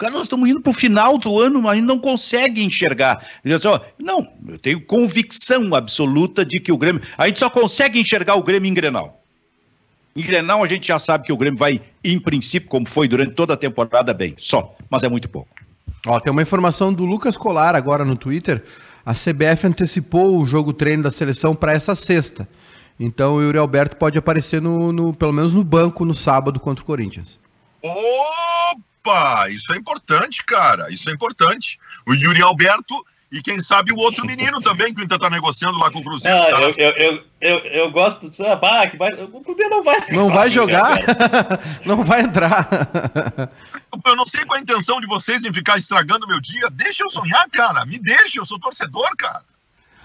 [0.00, 3.22] Cara, nós estamos indo para o final do ano, mas a gente não consegue enxergar.
[3.44, 7.02] Assim, ó, não, eu tenho convicção absoluta de que o Grêmio.
[7.18, 9.22] A gente só consegue enxergar o Grêmio em Grenal.
[10.16, 13.34] Em Grenal a gente já sabe que o Grêmio vai, em princípio, como foi durante
[13.34, 14.34] toda a temporada, bem.
[14.38, 15.50] Só, mas é muito pouco.
[16.06, 18.64] Ó, tem uma informação do Lucas Colar agora no Twitter.
[19.04, 22.48] A CBF antecipou o jogo treino da seleção para essa sexta.
[22.98, 26.82] Então o Yuri Alberto pode aparecer no, no, pelo menos no banco no sábado contra
[26.82, 27.38] o Corinthians.
[27.82, 28.49] Opa!
[29.02, 30.92] Opa, isso é importante, cara.
[30.92, 31.78] Isso é importante.
[32.06, 35.88] O Yuri Alberto e quem sabe o outro menino também, que ainda está negociando lá
[35.90, 36.36] com o Cruzeiro.
[36.36, 39.84] Ah, tá eu, eu, eu, eu, eu, gosto de ah, que vai, o Cudê não
[39.84, 40.98] vai Não vai jogar?
[41.86, 42.68] não vai entrar.
[44.04, 46.68] Eu não sei qual é a intenção de vocês em ficar estragando meu dia.
[46.72, 47.86] Deixa eu sonhar, cara.
[47.86, 49.44] Me deixa, eu sou torcedor, cara.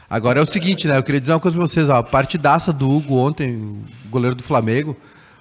[0.08, 0.96] Agora é o seguinte, né?
[0.96, 1.96] Eu queria dizer uma coisa pra vocês, ó.
[1.96, 4.96] A partidaça do Hugo ontem, goleiro do Flamengo,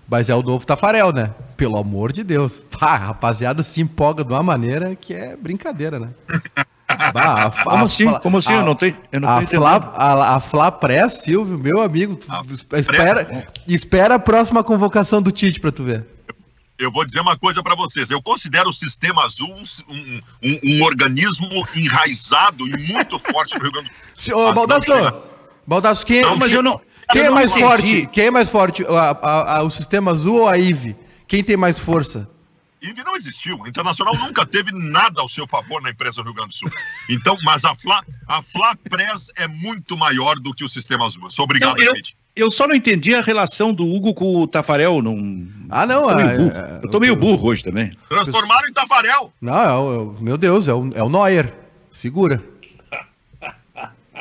[0.08, 1.34] mas é o novo Tafarel, né?
[1.56, 2.62] Pelo amor de Deus.
[2.70, 6.10] Pá, a rapaziada se empolga de uma maneira que é brincadeira, né?
[7.12, 8.12] Bah, a, Como a, assim?
[8.18, 8.52] Como assim?
[8.52, 12.18] A, eu não tenho, eu não a, Fla, a, a Flá Pré, Silvio, meu amigo,
[12.72, 16.06] espera, espera a próxima convocação do Tite para tu ver.
[16.76, 18.10] Eu vou dizer uma coisa para vocês.
[18.10, 23.72] Eu considero o Sistema Azul um, um, um, organismo enraizado e muito forte no Rio
[23.72, 24.36] Grande do Sul.
[24.36, 24.92] Ô, Baldasso,
[25.64, 26.80] Baldasso, quem, não, mas eu não,
[27.10, 27.66] quem é mais entendi.
[27.66, 28.06] forte?
[28.12, 28.84] Quem é mais forte?
[28.84, 30.96] o Sistema Azul ou a IVE?
[31.26, 32.28] Quem tem mais força?
[32.84, 33.58] INVE não existiu.
[33.58, 36.70] O Internacional nunca teve nada ao seu favor na empresa do Rio Grande do Sul.
[37.08, 41.30] Então, mas a Fla, a Fla Press é muito maior do que o Sistema Azul.
[41.30, 42.02] Sou obrigado, eu, eu,
[42.36, 45.00] eu só não entendi a relação do Hugo com o Tafarel.
[45.00, 45.48] Não...
[45.70, 46.10] Ah, não.
[46.10, 47.90] Eu tô, é, é, eu tô meio burro hoje também.
[48.08, 49.32] Transformaram em Tafarel.
[49.40, 51.54] Não, é o, meu Deus, é o, é o Neuer.
[51.90, 52.42] Segura.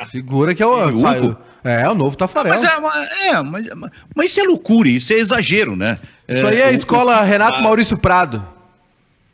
[0.06, 0.88] Segura que é o.
[0.88, 1.36] Hugo?
[1.64, 2.52] É, é, o novo Tafarel.
[2.52, 3.68] Mas, é, é mas,
[4.14, 5.98] mas, isso é loucura, isso é exagero, né?
[6.28, 8.46] Isso aí é a escola Renato Maurício Prado.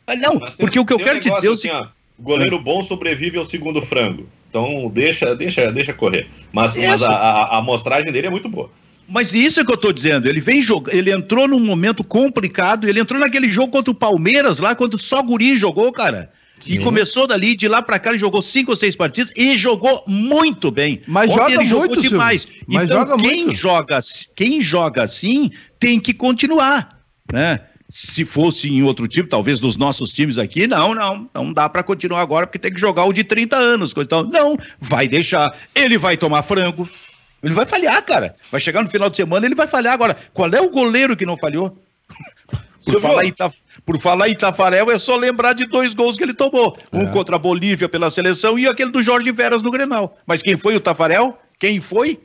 [0.07, 3.37] Ah, não, porque o que eu quero te dizer é assim, ó, goleiro bom sobrevive
[3.37, 4.27] ao segundo frango.
[4.49, 6.27] Então deixa, deixa, deixa correr.
[6.51, 8.69] Mas, mas a, a, a amostragem dele é muito boa.
[9.07, 10.27] Mas isso é que eu tô dizendo.
[10.27, 14.59] Ele vem jogar, ele entrou num momento complicado, ele entrou naquele jogo contra o Palmeiras
[14.59, 16.31] lá, quando só Guri jogou, cara.
[16.61, 16.73] Sim.
[16.73, 20.03] E começou dali, de lá para cá, ele jogou cinco ou seis partidas e jogou
[20.07, 21.01] muito bem.
[21.07, 22.47] Mas Ontem joga ele muito, jogou demais.
[22.67, 23.55] Mas então, joga quem muito.
[23.57, 23.99] joga,
[24.35, 26.99] quem joga assim tem que continuar,
[27.31, 27.61] né?
[27.89, 31.83] Se fosse em outro time, talvez dos nossos times aqui, não, não, não dá para
[31.83, 33.93] continuar agora porque tem que jogar o de 30 anos.
[33.97, 35.53] Então, não, vai deixar.
[35.75, 36.89] Ele vai tomar frango.
[37.43, 38.35] Ele vai falhar, cara.
[38.51, 39.93] Vai chegar no final de semana, ele vai falhar.
[39.93, 41.77] Agora, qual é o goleiro que não falhou?
[42.83, 43.23] Por falar.
[43.85, 46.77] Por falar em Tafarel, é só lembrar de dois gols que ele tomou.
[46.91, 47.05] Um é.
[47.07, 50.17] contra a Bolívia pela seleção e aquele do Jorge Veras no Grenal.
[50.25, 51.37] Mas quem foi o Tafarel?
[51.59, 52.19] Quem foi?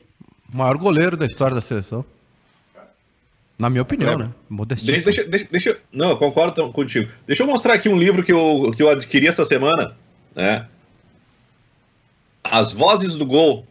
[0.51, 2.03] O maior goleiro da história da seleção.
[3.57, 4.29] Na minha opinião, né?
[4.47, 5.03] Modestíssimo.
[5.03, 7.09] Deixa, deixa, deixa, não, eu concordo contigo.
[7.25, 9.95] Deixa eu mostrar aqui um livro que eu, que eu adquiri essa semana,
[10.35, 10.67] né?
[12.43, 13.65] As Vozes do Gol.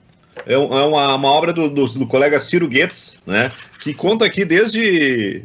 [0.45, 3.53] É, é uma, uma obra do, do, do colega Ciro Goetz, né?
[3.81, 5.45] Que conta aqui desde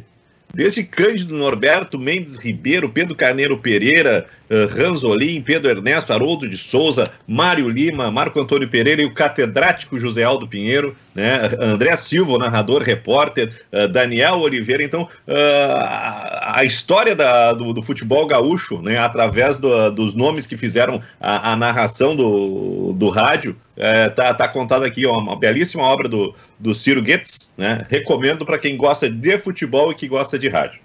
[0.54, 7.10] Desde Cândido Norberto, Mendes Ribeiro, Pedro Carneiro Pereira, uh, Ranzolin, Pedro Ernesto, Haroldo de Souza,
[7.26, 11.48] Mário Lima, Marco Antônio Pereira e o catedrático José Aldo Pinheiro, né?
[11.58, 14.82] André Silva, narrador, repórter, uh, Daniel Oliveira.
[14.82, 18.98] Então, uh, a história da, do, do, futebol gaúcho, né?
[18.98, 24.46] através do, dos nomes que fizeram a, a narração do, do rádio, é, tá, tá
[24.46, 27.84] contado aqui, ó, uma belíssima obra do, do Ciro Goetz, né?
[27.88, 30.80] Recomendo para quem gosta de futebol e que gosta de rádio.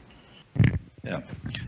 [1.04, 1.22] É.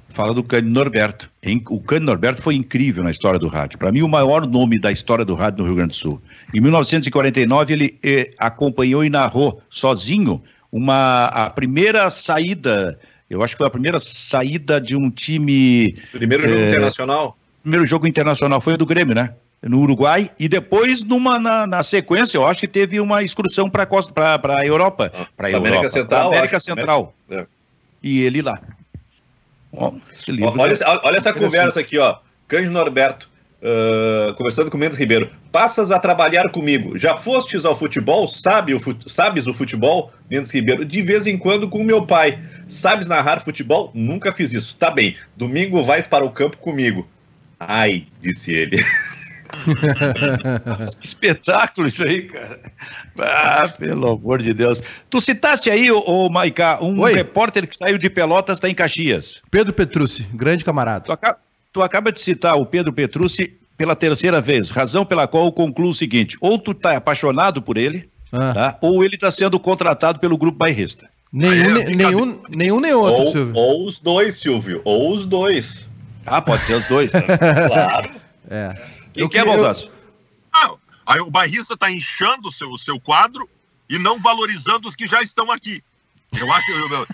[0.10, 1.30] Fala do Cândido Norberto.
[1.70, 3.78] O Cândido Norberto foi incrível na história do rádio.
[3.78, 6.20] Para mim, o maior nome da história do rádio no Rio Grande do Sul.
[6.52, 13.00] Em 1949, ele eh, acompanhou e narrou sozinho uma a primeira saída.
[13.30, 15.94] Eu acho que foi a primeira saída de um time.
[16.12, 17.38] Primeiro jogo eh, internacional?
[17.62, 19.36] Primeiro jogo internacional foi o do Grêmio, né?
[19.62, 23.86] No Uruguai e depois numa na, na, sequência eu acho que teve uma excursão para
[23.86, 25.12] para a Europa.
[25.14, 27.14] Ah, para América Central América acho, Central.
[27.30, 27.46] É.
[28.02, 28.60] e ele lá.
[29.72, 29.94] Ó,
[30.58, 32.18] olha, olha, essa conversa aqui ó.
[32.48, 33.30] Cândido Norberto
[33.62, 35.30] uh, conversando com Mendes Ribeiro.
[35.52, 36.98] Passas a trabalhar comigo.
[36.98, 38.28] Já fostes ao futebol?
[38.28, 40.12] Sabe o sabes o futebol?
[40.30, 42.40] Mendes Ribeiro de vez em quando com meu pai.
[42.68, 43.92] Sabes narrar futebol?
[43.94, 44.78] Nunca fiz isso.
[44.78, 45.16] Tá bem.
[45.36, 47.08] Domingo vais para o campo comigo.
[47.60, 48.78] Ai disse ele
[51.02, 52.60] espetáculo isso aí, cara.
[53.20, 54.82] Ah, pelo amor de Deus.
[55.10, 57.14] Tu citaste aí, ô, Maiká, um Oi.
[57.14, 59.42] repórter que saiu de Pelotas, está em Caxias.
[59.50, 61.06] Pedro Petrucci, grande camarada.
[61.06, 61.38] Tu, acaba,
[61.74, 65.90] tu acaba de citar o Pedro Petrucci pela terceira vez, razão pela qual eu concluo
[65.90, 68.54] o seguinte: ou tu tá apaixonado por ele, ah.
[68.54, 68.78] tá?
[68.82, 71.10] ou ele está sendo contratado pelo grupo bairrista.
[71.32, 73.56] Nenhum, é, nenhum, nenhum nem outro, ou, Silvio.
[73.56, 74.82] Ou os dois, Silvio.
[74.84, 75.88] Ou os dois.
[76.26, 77.14] Ah, pode ser os dois.
[77.14, 77.22] Né?
[77.68, 78.10] claro.
[78.50, 78.76] É.
[79.20, 79.92] Quem eu quer, Baldasso?
[80.54, 83.50] Ah, aí o bairrista está inchando o seu, seu quadro
[83.90, 85.84] e não valorizando os que já estão aqui.
[86.40, 86.72] Eu acho.
[86.72, 87.08] Eu,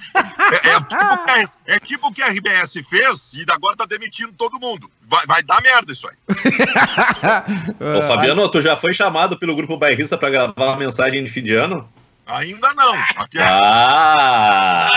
[0.51, 4.60] é, é, tipo, é, tipo o que a RBS fez e agora está demitindo todo
[4.60, 4.91] mundo.
[5.08, 6.16] Vai, vai dar merda isso aí.
[7.97, 11.41] Ô, Fabiano, tu já foi chamado pelo grupo bairrista para gravar uma mensagem de fim
[11.41, 11.89] de ano?
[12.26, 12.95] Ainda não.
[13.17, 13.43] Aqui é...
[13.43, 14.89] Ah!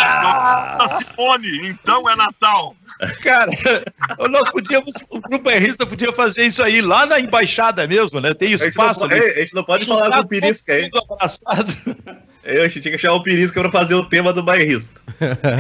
[0.99, 2.75] Simone, então é Natal.
[3.23, 3.51] Cara,
[4.31, 8.35] nós podíamos, o Grupo Rista podia fazer isso aí lá na embaixada mesmo, né?
[8.35, 9.05] Tem espaço.
[9.05, 9.39] A gente não, ali.
[9.39, 10.91] a gente não pode falar com o Pirisca aí.
[12.43, 15.01] Eu, a gente tinha que chamar o Pirisca para fazer o tema do bairrista.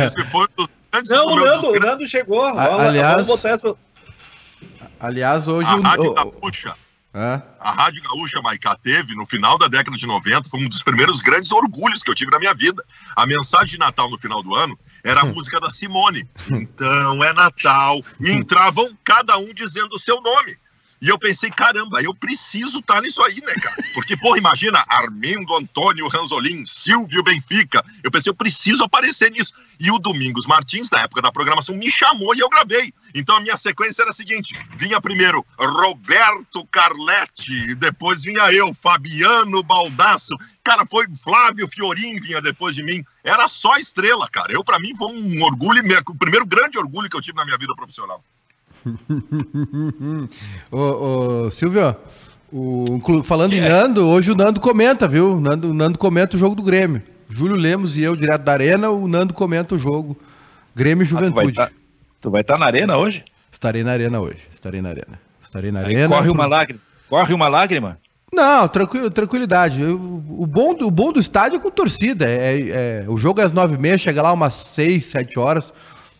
[0.06, 0.68] Esse foi do
[1.08, 2.44] não, o Nando, o Nando chegou.
[2.44, 3.76] A, aliás, vamos botar essa...
[4.98, 5.82] aliás, hoje a o.
[5.82, 6.74] Rádio Gaúcha.
[7.20, 7.42] É?
[7.58, 11.20] A Rádio Gaúcha Maicá teve, no final da década de 90, foi um dos primeiros
[11.20, 12.84] grandes orgulhos que eu tive na minha vida.
[13.16, 15.34] A mensagem de Natal no final do ano era a hum.
[15.34, 16.28] música da Simone.
[16.48, 18.00] Então é Natal.
[18.20, 20.56] E entravam cada um dizendo o seu nome.
[21.00, 23.76] E eu pensei, caramba, eu preciso estar tá nisso aí, né, cara?
[23.94, 27.84] Porque, porra, imagina, Armindo Antônio Ranzolin, Silvio Benfica.
[28.02, 29.54] Eu pensei, eu preciso aparecer nisso.
[29.78, 32.92] E o Domingos Martins, na época da programação, me chamou e eu gravei.
[33.14, 39.62] Então a minha sequência era a seguinte: vinha primeiro Roberto Carletti, depois vinha eu, Fabiano
[39.62, 40.36] Baldasso.
[40.64, 43.04] Cara, foi Flávio Fiorin vinha depois de mim.
[43.22, 44.52] Era só estrela, cara.
[44.52, 47.56] Eu, para mim, foi um orgulho, o primeiro grande orgulho que eu tive na minha
[47.56, 48.22] vida profissional.
[50.70, 51.96] ô, ô, Silvio,
[52.52, 55.34] o, falando em Nando, hoje o Nando comenta, viu?
[55.34, 57.02] O Nando, o Nando comenta o jogo do Grêmio.
[57.28, 60.16] Júlio Lemos e eu, direto da Arena, o Nando comenta o jogo
[60.74, 61.60] Grêmio e Juventude.
[61.60, 61.70] Ah,
[62.20, 63.24] tu vai estar tá, tá na Arena hoje?
[63.52, 64.40] Estarei na Arena hoje.
[64.50, 65.20] Estarei na Arena.
[65.42, 66.16] Estarei na Aí Arena.
[66.16, 66.80] Corre uma lágrima.
[67.08, 67.98] Corre uma lágrima?
[68.32, 69.82] Não, tranquilo, tranquilidade.
[69.82, 72.26] O, bom, o bom do estádio é com torcida.
[72.28, 75.72] É, é, o jogo é às nove e meia, chega lá umas seis, sete horas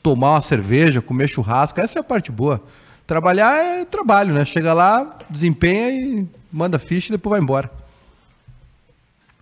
[0.03, 2.63] tomar uma cerveja, comer churrasco, essa é a parte boa.
[3.07, 4.45] Trabalhar é trabalho, né?
[4.45, 7.71] Chega lá, desempenha e manda ficha e depois vai embora.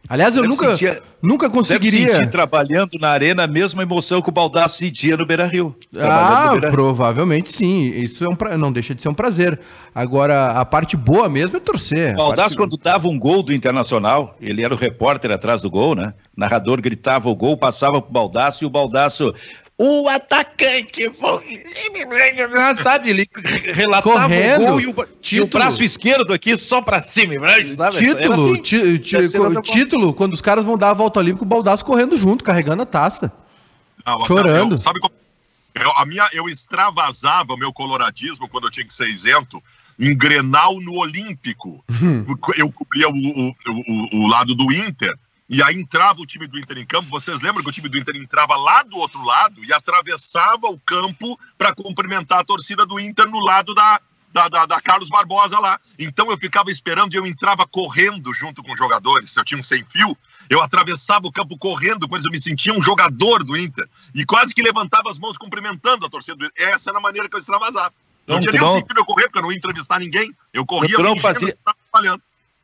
[0.08, 2.14] Aliás, eu nunca, sentir, nunca conseguiria.
[2.14, 5.74] sentir trabalhando na arena a mesma emoção que o Baldaço sentia no Beira Rio.
[5.98, 6.70] Ah, Beira -Rio.
[6.70, 7.90] provavelmente sim.
[7.90, 8.56] Isso é um pra...
[8.56, 9.58] não deixa de ser um prazer.
[9.92, 12.14] Agora, a parte boa mesmo é torcer.
[12.14, 12.56] O Baldaço, parte...
[12.56, 16.14] quando dava um gol do Internacional, ele era o repórter atrás do gol, né?
[16.36, 19.34] O narrador gritava o gol, passava pro Baldaço e o Baldaço
[19.78, 21.02] o atacante
[22.76, 23.28] sabe, ele
[23.74, 27.34] relatava Correndo, o gol e o, e o, braço esquerdo aqui só pra cima.
[27.76, 27.98] Sabe?
[27.98, 32.42] Título, assim, título, quando os caras vão dar a volta olímpica, o Baldaço correndo junto,
[32.42, 33.30] carregando a taça.
[34.04, 34.74] Não, chorando.
[34.74, 35.14] Eu, sabe como,
[35.74, 39.62] eu, a minha, eu extravasava o meu coloradismo quando eu tinha que ser isento
[39.98, 41.84] em Grenal no Olímpico.
[41.90, 42.24] Hum.
[42.56, 45.12] Eu cobria o, o, o, o lado do Inter
[45.48, 47.08] e aí entrava o time do Inter em campo.
[47.08, 50.78] Vocês lembram que o time do Inter entrava lá do outro lado e atravessava o
[50.78, 54.00] campo para cumprimentar a torcida do Inter no lado da,
[54.32, 55.80] da, da, da, Carlos Barbosa lá.
[55.98, 59.30] Então eu ficava esperando e eu entrava correndo junto com os jogadores.
[59.30, 60.18] Se eu tinha um sem fio,
[60.50, 63.88] eu atravessava o campo correndo, pois eu me sentia um jogador do Inter.
[64.12, 66.68] E quase que levantava as mãos cumprimentando a torcida do Inter.
[66.74, 67.94] Essa era a maneira que eu extravasava.
[68.26, 68.74] Não, não tinha não...
[68.74, 70.34] sentido eu correr, porque eu não ia entrevistar ninguém.
[70.52, 71.56] Eu corria, tu não fazia...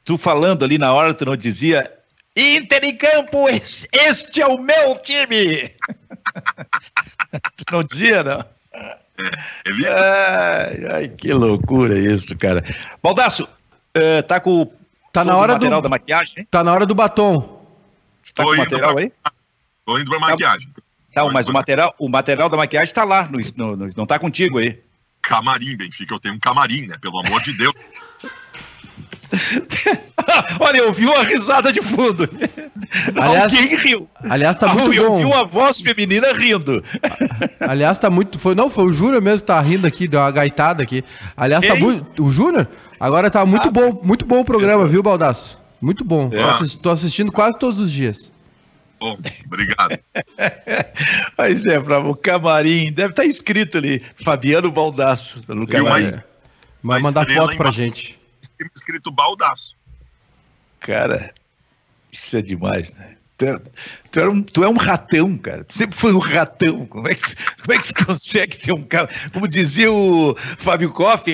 [0.05, 2.02] Tu falando ali na hora, tu não dizia
[2.37, 5.71] Inter em campo, este é o meu time!
[7.71, 8.45] não dizia, não?
[9.19, 12.65] É, ai, ai, que loucura isso, cara.
[13.03, 14.73] Baldaço, uh, tá com
[15.13, 16.35] tá na hora o material do, da maquiagem?
[16.39, 16.49] Hein?
[16.51, 17.63] Tá na hora do batom.
[18.35, 19.13] Tá Tô com o material pra, aí?
[19.85, 20.69] Tô indo pra maquiagem.
[21.13, 24.59] Tá, mas o material, o material da maquiagem tá lá, no, no, não tá contigo
[24.59, 24.81] aí.
[25.21, 26.97] Camarim, Benfica, eu tenho um camarim, né?
[26.99, 27.75] Pelo amor de Deus.
[30.61, 32.29] Olha, eu vi uma risada de fundo.
[33.17, 34.09] Aliás, Alguém riu.
[34.23, 35.15] Aliás, tá muito eu bom.
[35.15, 36.83] Eu vi uma voz feminina rindo.
[37.61, 38.39] Aliás, tá muito.
[38.39, 41.05] Foi, não, foi o Júnior mesmo que tá rindo aqui, deu uma gaitada aqui.
[41.37, 41.71] Aliás, Ei?
[41.71, 42.23] tá muito.
[42.23, 42.69] O Júnior?
[43.01, 45.61] Agora tá muito ah, bom, muito bom o programa, viu, Baldaço?
[45.81, 46.31] Muito bom.
[46.33, 46.77] É.
[46.81, 48.31] Tô, assistindo, quase todos os dias.
[49.01, 49.99] Bom, obrigado.
[51.37, 56.13] Mas é, para o camarim, deve estar tá escrito ali, Fabiano Baldaço, no camarim.
[56.85, 58.22] Vai mandar foto pra gente
[58.75, 59.77] escrito baldaço.
[60.81, 61.33] Cara,
[62.11, 63.17] isso é demais, né?
[63.39, 63.57] Tu é,
[64.11, 65.65] tu, é um, tu é um ratão, cara.
[65.65, 66.87] Tu sempre foi um ratão.
[66.87, 69.09] Como é, que, como é que tu consegue ter um cara.
[69.33, 71.25] Como dizia o Fábio Koff,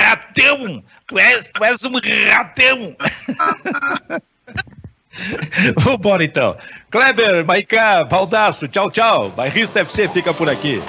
[0.00, 0.84] ratão!
[1.06, 1.92] Tu és, tu és um
[2.30, 2.96] ratão!
[5.76, 6.56] Vambora então.
[6.90, 9.30] Kleber, Maiká, Baldaço, tchau, tchau.
[9.30, 10.80] Bairrista FC fica por aqui.